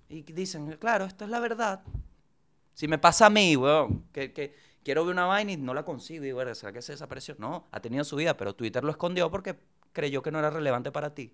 [0.09, 1.81] Y dicen, claro, esto es la verdad.
[2.78, 4.53] Si me pasa a mí, weón, que,
[4.84, 7.34] quiero ver una vaina y no la consigo, y bueno, ¿será que se desapareció?
[7.39, 9.57] No, ha tenido su vida, pero Twitter lo escondió porque
[9.93, 11.34] creyó que no era relevante para ti.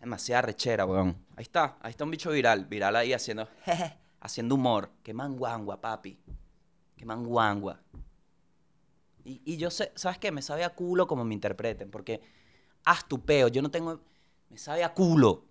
[0.00, 1.16] Demasiada rechera, weón.
[1.36, 4.90] Ahí está, ahí está un bicho viral, viral ahí haciendo, jeje, haciendo humor.
[5.04, 6.18] Qué manguangua, papi.
[6.96, 7.80] Qué manguangua.
[9.22, 10.32] Y, y yo sé, ¿sabes qué?
[10.32, 12.20] Me sabe a culo como me interpreten, porque
[12.84, 13.46] haz tu peo.
[13.46, 14.00] Yo no tengo,
[14.50, 15.44] me sabe a culo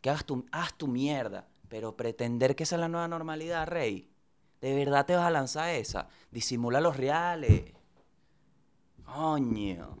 [0.00, 1.46] que hagas tu, haz tu mierda.
[1.68, 4.10] Pero pretender que esa es la nueva normalidad, rey.
[4.60, 6.08] ¿De verdad te vas a lanzar esa?
[6.30, 7.72] Disimula los reales.
[9.04, 9.98] Coño.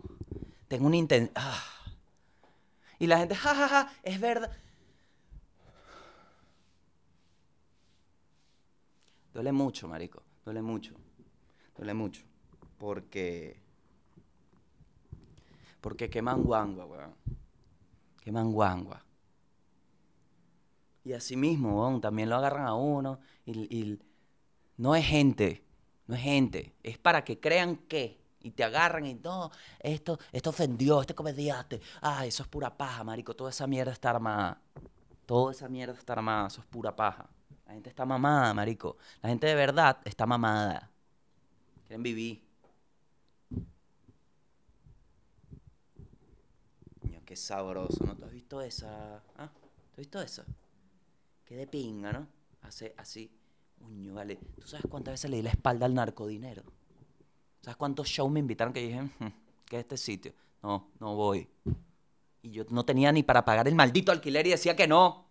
[0.68, 1.34] Tengo un intención.
[2.98, 4.50] Y la gente, jajaja, ja, ja, es verdad.
[9.34, 10.22] Duele mucho, marico.
[10.44, 10.94] Duele mucho.
[11.76, 12.24] Duele mucho.
[12.78, 13.60] Porque.
[15.80, 17.14] Porque queman guangua, weón.
[18.22, 19.04] Queman guangua.
[21.04, 23.20] Y así mismo, weón, también lo agarran a uno.
[23.44, 23.98] Y,
[24.76, 25.62] no es gente.
[26.06, 26.74] No es gente.
[26.82, 29.50] Es para que crean que y te agarran y no,
[29.80, 31.80] esto, esto ofendió, este comediante.
[32.02, 33.34] Ah, eso es pura paja, marico.
[33.34, 34.60] Toda esa mierda está armada.
[35.24, 37.26] Toda esa mierda está armada, eso es pura paja.
[37.66, 38.98] La gente está mamada, marico.
[39.22, 40.90] La gente de verdad está mamada.
[41.86, 42.44] Quieren vivir.
[47.00, 48.14] Coño, qué sabroso, ¿no?
[48.14, 49.22] ¿Tú has visto esa?
[49.38, 49.48] ¿Ah?
[49.48, 50.44] ¿Tú has visto esa?
[51.44, 52.26] Qué de pinga, ¿no?
[52.62, 53.30] Hace así.
[53.78, 54.38] Coño, vale.
[54.58, 56.62] ¿Tú sabes cuántas veces le di la espalda al narcodinero?
[57.60, 59.28] ¿Sabes cuántos shows me invitaron que dije, "Hmm,
[59.66, 60.32] ¿qué es este sitio?
[60.62, 61.46] No, no voy.
[62.42, 65.26] Y yo no tenía ni para pagar el maldito alquiler y decía que no.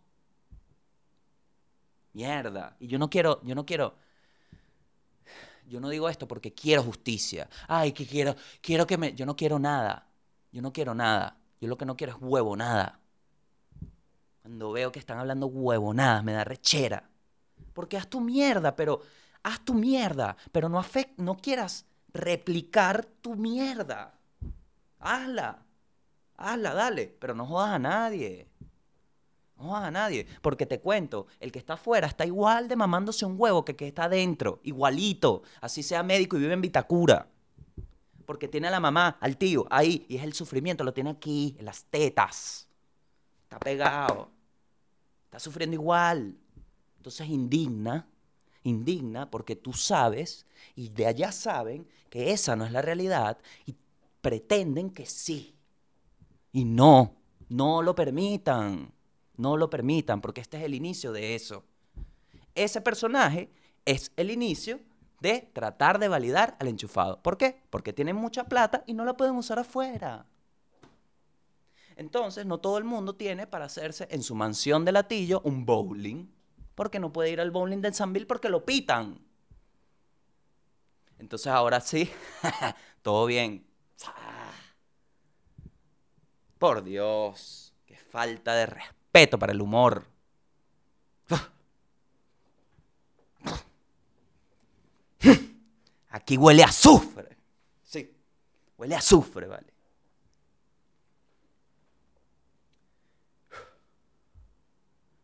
[2.14, 2.76] Mierda.
[2.80, 3.96] Y yo no quiero, yo no quiero.
[5.68, 7.50] Yo no digo esto porque quiero justicia.
[7.68, 9.14] Ay, que quiero, quiero que me.
[9.14, 10.08] Yo no quiero nada.
[10.52, 11.38] Yo no quiero nada.
[11.60, 13.00] Yo lo que no quiero es huevo, nada.
[14.44, 17.10] Cuando veo que están hablando huevo, nada, me da rechera.
[17.74, 19.02] Porque haz tu mierda, pero.
[19.42, 24.14] Haz tu mierda, pero no, afect, no quieras replicar tu mierda.
[25.00, 25.66] Hazla.
[26.38, 27.16] Hazla, dale.
[27.20, 28.50] Pero no jodas a nadie.
[29.58, 30.28] No jodas a nadie.
[30.42, 33.78] Porque te cuento, el que está afuera está igual de mamándose un huevo que el
[33.78, 34.60] que está adentro.
[34.64, 35.44] Igualito.
[35.62, 37.28] Así sea médico y vive en Vitacura.
[38.26, 40.06] Porque tiene a la mamá, al tío, ahí.
[40.08, 40.84] Y es el sufrimiento.
[40.84, 42.68] Lo tiene aquí, en las tetas.
[43.44, 44.33] Está pegado.
[45.34, 46.38] Está sufriendo igual.
[46.98, 48.08] Entonces indigna
[48.64, 53.76] indigna porque tú sabes y de allá saben que esa no es la realidad y
[54.22, 55.56] pretenden que sí.
[56.52, 57.16] Y no,
[57.50, 58.94] no lo permitan,
[59.38, 61.64] no lo permitan porque este es el inicio de eso.
[62.56, 63.52] Ese personaje
[63.86, 64.80] es el inicio
[65.20, 67.22] de tratar de validar al enchufado.
[67.22, 67.64] ¿Por qué?
[67.70, 70.28] Porque tienen mucha plata y no la pueden usar afuera.
[71.96, 76.28] Entonces, no todo el mundo tiene para hacerse en su mansión de latillo un bowling
[76.76, 79.20] porque no puede ir al bowling del Sanville porque lo pitan.
[81.20, 82.10] Entonces ahora sí,
[83.02, 83.66] todo bien.
[86.58, 90.08] Por Dios, qué falta de respeto para el humor.
[96.10, 97.38] Aquí huele a azufre.
[97.84, 98.16] Sí,
[98.78, 99.74] huele a azufre, vale.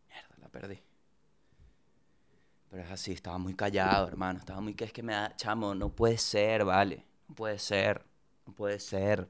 [0.07, 0.82] Mierda, la perdí.
[2.70, 4.39] Pero es así, estaba muy callado, hermano.
[4.39, 7.05] Estaba muy que es que me da, chamo, no puede ser, vale.
[7.28, 8.05] No puede ser.
[8.45, 9.28] No puede ser.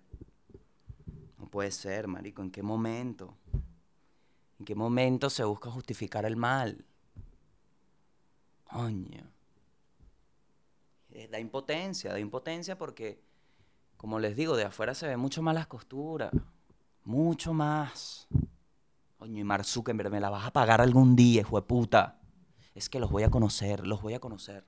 [1.38, 2.42] No puede ser, marico.
[2.42, 3.38] ¿En qué momento?
[4.60, 6.86] ¿En qué momento se busca justificar el mal?
[8.66, 9.24] Coño.
[11.12, 13.22] Eh, Da impotencia, da impotencia porque,
[13.98, 16.32] como les digo, de afuera se ven mucho más las costuras.
[17.06, 18.28] Mucho más.
[19.18, 22.19] Coño, y Mark Zuckerberg, me la vas a pagar algún día, hijo de puta.
[22.74, 24.66] Es que los voy a conocer, los voy a conocer.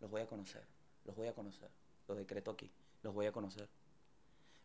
[0.00, 0.66] Los voy a conocer,
[1.04, 1.70] los voy a conocer.
[2.08, 3.68] Lo decreto aquí, los voy a conocer.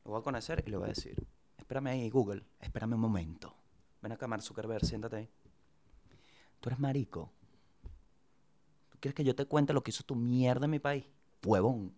[0.03, 1.15] Los voy a conocer y le voy a decir,
[1.57, 3.55] espérame ahí, Google, espérame un momento.
[4.01, 5.29] Ven acá, Mark Zuckerberg, siéntate ahí.
[6.59, 7.31] Tú eres marico.
[8.89, 11.05] ¿Tú quieres que yo te cuente lo que hizo tu mierda en mi país?
[11.45, 11.93] Huevón.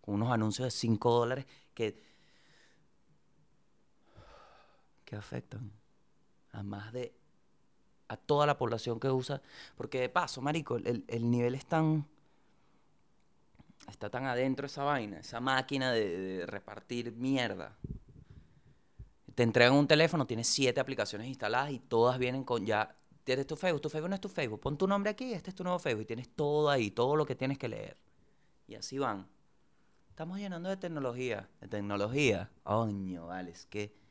[0.00, 2.02] Con unos anuncios de 5 dólares que...
[5.04, 5.72] que afectan
[6.52, 7.16] a más de...
[8.08, 9.42] a toda la población que usa.
[9.76, 11.64] Porque de paso, marico, el, el nivel es.
[13.90, 17.76] Está tan adentro esa vaina, esa máquina de, repartir mierda.
[19.34, 22.96] Te entregan un teléfono, tienes siete aplicaciones instaladas y todas vienen con ya.
[23.24, 24.60] Tienes tu Facebook, tu Facebook no es tu Facebook.
[24.60, 27.26] Pon tu nombre aquí, este es tu nuevo Facebook y tienes todo ahí, todo lo
[27.26, 27.96] que tienes que leer.
[28.68, 29.26] Y así van.
[30.08, 31.48] Estamos llenando de tecnología.
[31.60, 32.50] De tecnología.
[32.62, 34.03] Coño, vale, es que.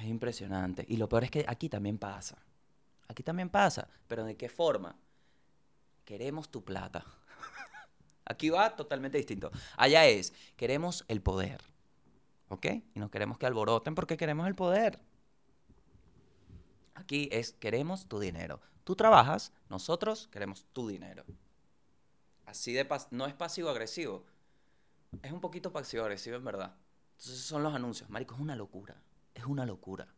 [0.00, 0.84] Es impresionante.
[0.88, 2.38] Y lo peor es que aquí también pasa.
[3.08, 3.88] Aquí también pasa.
[4.06, 4.96] Pero ¿de qué forma?
[6.04, 7.04] Queremos tu plata.
[8.24, 9.50] Aquí va totalmente distinto.
[9.76, 11.60] Allá es, queremos el poder.
[12.48, 12.66] ¿Ok?
[12.94, 15.00] Y no queremos que alboroten porque queremos el poder.
[16.94, 18.60] Aquí es, queremos tu dinero.
[18.84, 21.24] Tú trabajas, nosotros queremos tu dinero.
[22.46, 24.24] Así de pas no es pasivo-agresivo.
[25.22, 26.76] Es un poquito pasivo-agresivo en verdad.
[27.18, 28.08] Entonces son los anuncios.
[28.08, 28.96] Marico, es una locura.
[29.36, 30.08] Es una locura.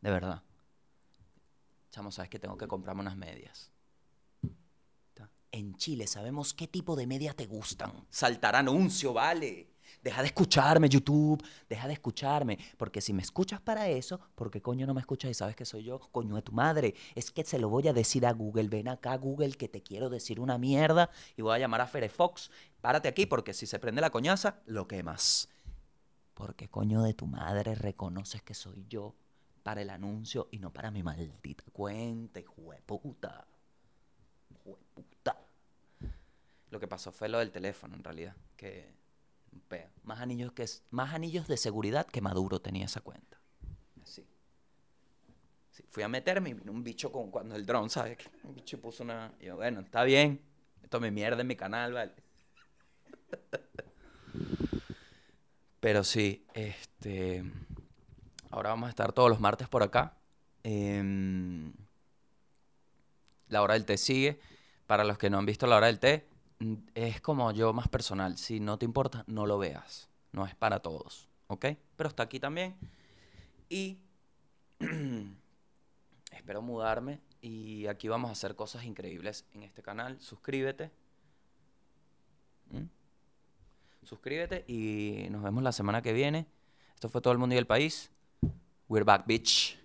[0.00, 0.42] De verdad.
[1.90, 3.70] Chamo, sabes que tengo que comprarme unas medias.
[5.52, 7.92] En Chile sabemos qué tipo de medias te gustan.
[8.10, 9.70] Saltar anuncio, vale.
[10.02, 11.40] Deja de escucharme, YouTube.
[11.68, 12.58] Deja de escucharme.
[12.76, 15.64] Porque si me escuchas para eso, ¿por qué coño no me escuchas y sabes que
[15.64, 16.00] soy yo?
[16.10, 16.96] Coño de tu madre.
[17.14, 18.66] Es que se lo voy a decir a Google.
[18.66, 21.08] Ven acá, Google, que te quiero decir una mierda.
[21.36, 22.50] Y voy a llamar a Firefox.
[22.80, 25.53] Párate aquí porque si se prende la coñaza, lo quemas.
[26.34, 29.14] Porque coño de tu madre reconoces que soy yo
[29.62, 33.46] para el anuncio y no para mi maldita cuenta, hijo de puta.
[34.62, 35.38] Puta.
[36.70, 38.36] Lo que pasó fue lo del teléfono, en realidad.
[38.56, 38.92] Que
[39.68, 39.88] peo.
[40.02, 43.40] Más anillos, que, más anillos de seguridad que Maduro tenía esa cuenta.
[44.02, 44.26] Así.
[45.70, 48.18] Sí, fui a meterme y vino un bicho con cuando el dron, ¿sabes?
[48.42, 49.34] Un bicho puso una.
[49.40, 50.40] Y yo, bueno, está bien.
[50.82, 52.12] Esto me mierda en mi canal, ¿vale?
[55.84, 57.44] Pero sí, este.
[58.48, 60.16] Ahora vamos a estar todos los martes por acá.
[60.62, 61.74] Em,
[63.48, 64.40] la hora del té sigue.
[64.86, 66.26] Para los que no han visto la hora del té,
[66.94, 68.38] es como yo más personal.
[68.38, 70.08] Si no te importa, no lo veas.
[70.32, 71.66] No es para todos, ¿ok?
[71.96, 72.76] Pero está aquí también.
[73.68, 73.98] Y
[76.32, 77.20] espero mudarme.
[77.42, 80.18] Y aquí vamos a hacer cosas increíbles en este canal.
[80.18, 80.90] Suscríbete.
[82.70, 82.84] ¿Mm?
[84.04, 86.46] Suscríbete y nos vemos la semana que viene.
[86.94, 88.10] Esto fue todo el mundo y el país.
[88.88, 89.78] We're back, bitch.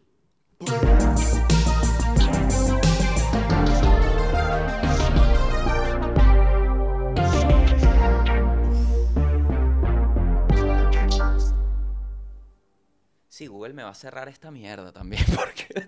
[13.30, 15.88] Sí, Google me va a cerrar esta mierda también porque.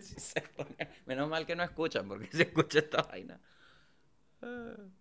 [1.06, 3.42] Menos mal que no escuchan porque si escucha esta vaina.
[4.42, 5.01] Ah.